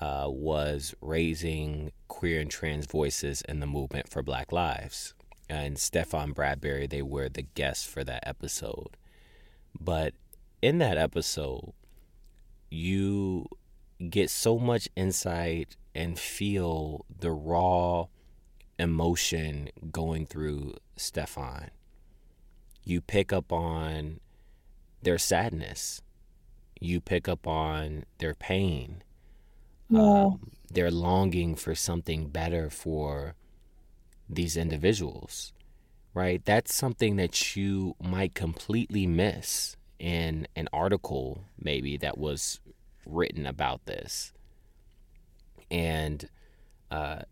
uh, 0.02 0.26
was 0.28 0.94
raising 1.00 1.92
queer 2.08 2.42
and 2.42 2.50
trans 2.50 2.84
voices 2.84 3.40
in 3.48 3.60
the 3.60 3.66
movement 3.66 4.10
for 4.10 4.22
Black 4.22 4.52
Lives. 4.52 5.14
And 5.48 5.78
Stefan 5.78 6.32
Bradbury, 6.32 6.88
they 6.88 7.00
were 7.00 7.30
the 7.30 7.46
guests 7.54 7.86
for 7.86 8.04
that 8.04 8.28
episode. 8.28 8.98
But 9.80 10.12
in 10.60 10.76
that 10.76 10.98
episode, 10.98 11.72
you 12.74 13.48
get 14.10 14.28
so 14.28 14.58
much 14.58 14.88
insight 14.96 15.76
and 15.94 16.18
feel 16.18 17.06
the 17.20 17.30
raw 17.30 18.06
emotion 18.78 19.68
going 19.92 20.26
through 20.26 20.74
Stefan. 20.96 21.70
You 22.84 23.00
pick 23.00 23.32
up 23.32 23.52
on 23.52 24.20
their 25.02 25.18
sadness. 25.18 26.02
You 26.80 27.00
pick 27.00 27.28
up 27.28 27.46
on 27.46 28.04
their 28.18 28.34
pain. 28.34 29.02
Yeah. 29.88 30.00
Um, 30.00 30.50
their 30.70 30.90
longing 30.90 31.54
for 31.54 31.74
something 31.74 32.28
better 32.28 32.68
for 32.68 33.36
these 34.28 34.56
individuals, 34.56 35.52
right? 36.12 36.44
That's 36.44 36.74
something 36.74 37.14
that 37.16 37.54
you 37.54 37.94
might 38.02 38.34
completely 38.34 39.06
miss 39.06 39.76
in 39.98 40.46
an 40.56 40.68
article, 40.72 41.44
maybe 41.58 41.96
that 41.98 42.18
was 42.18 42.60
written 43.06 43.46
about 43.46 43.86
this. 43.86 44.32
And, 45.70 46.28
uh, 46.90 47.22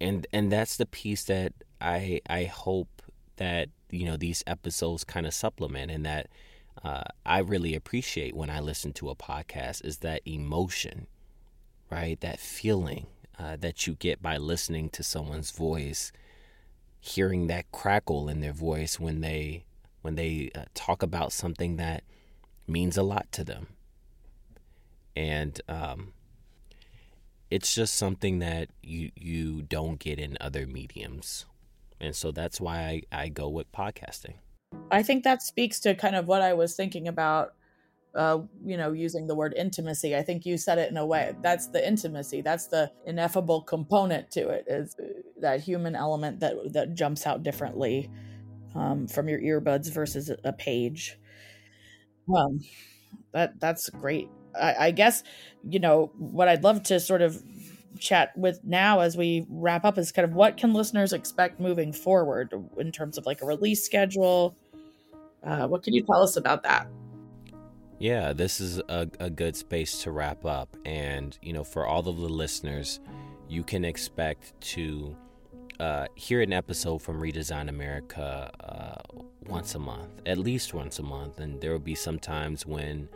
and 0.00 0.26
and 0.32 0.50
that's 0.52 0.76
the 0.76 0.86
piece 0.86 1.24
that 1.24 1.52
I 1.80 2.20
I 2.28 2.44
hope 2.44 3.02
that 3.36 3.68
you 3.90 4.04
know 4.04 4.16
these 4.16 4.44
episodes 4.46 5.04
kind 5.04 5.26
of 5.26 5.34
supplement 5.34 5.90
and 5.90 6.04
that 6.06 6.28
uh, 6.84 7.04
I 7.26 7.38
really 7.40 7.74
appreciate 7.74 8.36
when 8.36 8.50
I 8.50 8.60
listen 8.60 8.92
to 8.94 9.10
a 9.10 9.16
podcast 9.16 9.84
is 9.84 9.98
that 9.98 10.22
emotion, 10.24 11.08
right? 11.90 12.20
That 12.20 12.38
feeling 12.38 13.06
uh, 13.38 13.56
that 13.56 13.86
you 13.86 13.94
get 13.94 14.22
by 14.22 14.36
listening 14.36 14.88
to 14.90 15.02
someone's 15.02 15.50
voice, 15.50 16.12
hearing 17.00 17.48
that 17.48 17.70
crackle 17.72 18.28
in 18.28 18.40
their 18.40 18.52
voice 18.52 19.00
when 19.00 19.20
they 19.20 19.64
when 20.02 20.14
they 20.14 20.50
uh, 20.54 20.64
talk 20.74 21.02
about 21.02 21.32
something 21.32 21.76
that 21.76 22.04
means 22.68 22.96
a 22.96 23.02
lot 23.02 23.30
to 23.32 23.42
them, 23.42 23.66
and 25.18 25.60
um, 25.68 26.12
it's 27.50 27.74
just 27.74 27.94
something 27.96 28.38
that 28.38 28.68
you 28.84 29.10
you 29.16 29.62
don't 29.62 29.98
get 29.98 30.20
in 30.20 30.38
other 30.40 30.64
mediums. 30.64 31.44
And 32.00 32.14
so 32.14 32.30
that's 32.30 32.60
why 32.60 33.02
I, 33.12 33.24
I 33.24 33.28
go 33.28 33.48
with 33.48 33.72
podcasting. 33.72 34.34
I 34.92 35.02
think 35.02 35.24
that 35.24 35.42
speaks 35.42 35.80
to 35.80 35.96
kind 35.96 36.14
of 36.14 36.28
what 36.28 36.40
i 36.40 36.52
was 36.52 36.76
thinking 36.76 37.08
about 37.08 37.54
uh, 38.14 38.38
you 38.64 38.76
know 38.76 38.92
using 38.92 39.26
the 39.26 39.34
word 39.34 39.54
intimacy. 39.56 40.14
I 40.14 40.22
think 40.22 40.46
you 40.46 40.56
said 40.56 40.78
it 40.78 40.88
in 40.88 40.96
a 40.96 41.04
way 41.04 41.34
that's 41.42 41.66
the 41.66 41.86
intimacy 41.86 42.40
that's 42.40 42.68
the 42.68 42.92
ineffable 43.04 43.62
component 43.62 44.30
to 44.32 44.48
it 44.50 44.66
is 44.68 44.94
that 45.40 45.60
human 45.60 45.96
element 45.96 46.38
that 46.40 46.54
that 46.74 46.94
jumps 46.94 47.26
out 47.26 47.42
differently 47.42 48.08
um, 48.76 49.08
from 49.08 49.28
your 49.28 49.40
earbuds 49.40 49.90
versus 49.92 50.30
a 50.44 50.52
page. 50.52 51.18
Um, 52.32 52.60
that 53.32 53.58
that's 53.58 53.90
great 53.90 54.28
I, 54.54 54.74
I 54.86 54.90
guess 54.90 55.22
you 55.68 55.78
know 55.78 56.12
what 56.18 56.48
I'd 56.48 56.62
love 56.62 56.82
to 56.84 57.00
sort 57.00 57.22
of 57.22 57.42
chat 57.98 58.36
with 58.36 58.60
now 58.64 59.00
as 59.00 59.16
we 59.16 59.46
wrap 59.48 59.84
up 59.84 59.98
is 59.98 60.12
kind 60.12 60.24
of 60.28 60.34
what 60.34 60.56
can 60.56 60.72
listeners 60.72 61.12
expect 61.12 61.60
moving 61.60 61.92
forward 61.92 62.52
in 62.78 62.92
terms 62.92 63.18
of 63.18 63.26
like 63.26 63.42
a 63.42 63.46
release 63.46 63.84
schedule. 63.84 64.56
Uh, 65.42 65.66
what 65.66 65.82
can 65.82 65.94
you 65.94 66.02
tell 66.02 66.22
us 66.22 66.36
about 66.36 66.62
that? 66.62 66.88
Yeah, 67.98 68.32
this 68.32 68.60
is 68.60 68.78
a, 68.88 69.08
a 69.18 69.28
good 69.28 69.56
space 69.56 70.02
to 70.04 70.12
wrap 70.12 70.44
up. 70.44 70.76
And, 70.84 71.36
you 71.42 71.52
know, 71.52 71.64
for 71.64 71.86
all 71.86 72.00
of 72.08 72.16
the 72.16 72.28
listeners, 72.28 73.00
you 73.48 73.64
can 73.64 73.84
expect 73.84 74.58
to 74.60 75.16
uh, 75.80 76.06
hear 76.14 76.40
an 76.40 76.52
episode 76.52 76.98
from 76.98 77.20
Redesign 77.20 77.68
America 77.68 78.50
uh, 78.60 79.22
once 79.46 79.74
a 79.74 79.78
month, 79.80 80.10
at 80.26 80.38
least 80.38 80.74
once 80.74 81.00
a 81.00 81.02
month. 81.02 81.40
And 81.40 81.60
there 81.60 81.72
will 81.72 81.78
be 81.80 81.96
some 81.96 82.20
times 82.20 82.66
when 82.66 83.08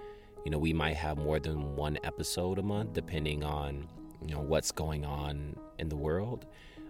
you 0.45 0.51
know, 0.51 0.59
we 0.59 0.73
might 0.73 0.97
have 0.97 1.19
more 1.19 1.39
than 1.39 1.77
one 1.77 1.99
episode 2.05 2.59
a 2.59 2.63
month, 2.63 2.93
depending 2.93 3.45
on, 3.45 3.89
you 4.27 4.35
know, 4.35 4.41
what's 4.41 4.73
going 4.73 5.05
on 5.05 5.57
in 5.79 5.89
the 5.89 5.97
world. 5.97 6.47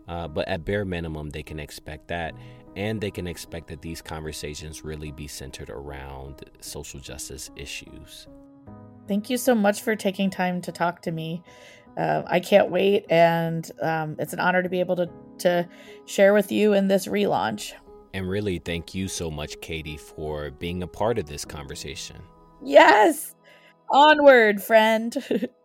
Uh, 0.09 0.27
but 0.29 0.49
at 0.49 0.65
bare 0.65 0.85
minimum, 0.85 1.31
they 1.31 1.43
can 1.43 1.61
expect 1.61 2.09
that. 2.09 2.35
And 2.75 3.01
they 3.01 3.11
can 3.11 3.27
expect 3.27 3.69
that 3.69 3.83
these 3.83 4.01
conversations 4.01 4.83
really 4.83 5.12
be 5.12 5.27
centered 5.27 5.71
around 5.71 6.45
social 6.61 7.01
justice 7.01 7.51
issues. 7.55 8.27
Thank 9.07 9.29
you 9.29 9.37
so 9.37 9.55
much 9.55 9.83
for 9.83 9.95
taking 9.95 10.31
time 10.31 10.62
to 10.62 10.73
talk 10.73 11.03
to 11.03 11.12
me. 11.12 11.43
Uh, 11.97 12.23
I 12.27 12.41
can't 12.41 12.71
wait, 12.71 13.05
and 13.11 13.71
um, 13.83 14.17
it's 14.19 14.33
an 14.33 14.41
honor 14.41 14.62
to 14.62 14.69
be 14.71 14.81
able 14.81 14.97
to, 14.97 15.11
to 15.41 15.69
share 16.07 16.33
with 16.33 16.51
you 16.51 16.73
in 16.73 16.88
this 16.88 17.07
relaunch. 17.07 17.73
And 18.15 18.29
really, 18.29 18.59
thank 18.59 18.95
you 18.95 19.09
so 19.09 19.31
much, 19.31 19.61
Katie, 19.61 19.99
for 19.99 20.51
being 20.53 20.83
a 20.83 20.87
part 20.87 21.19
of 21.19 21.27
this 21.27 21.45
conversation. 21.45 22.17
Yes. 22.65 23.35
Onward, 23.93 24.63
friend. 24.63 25.17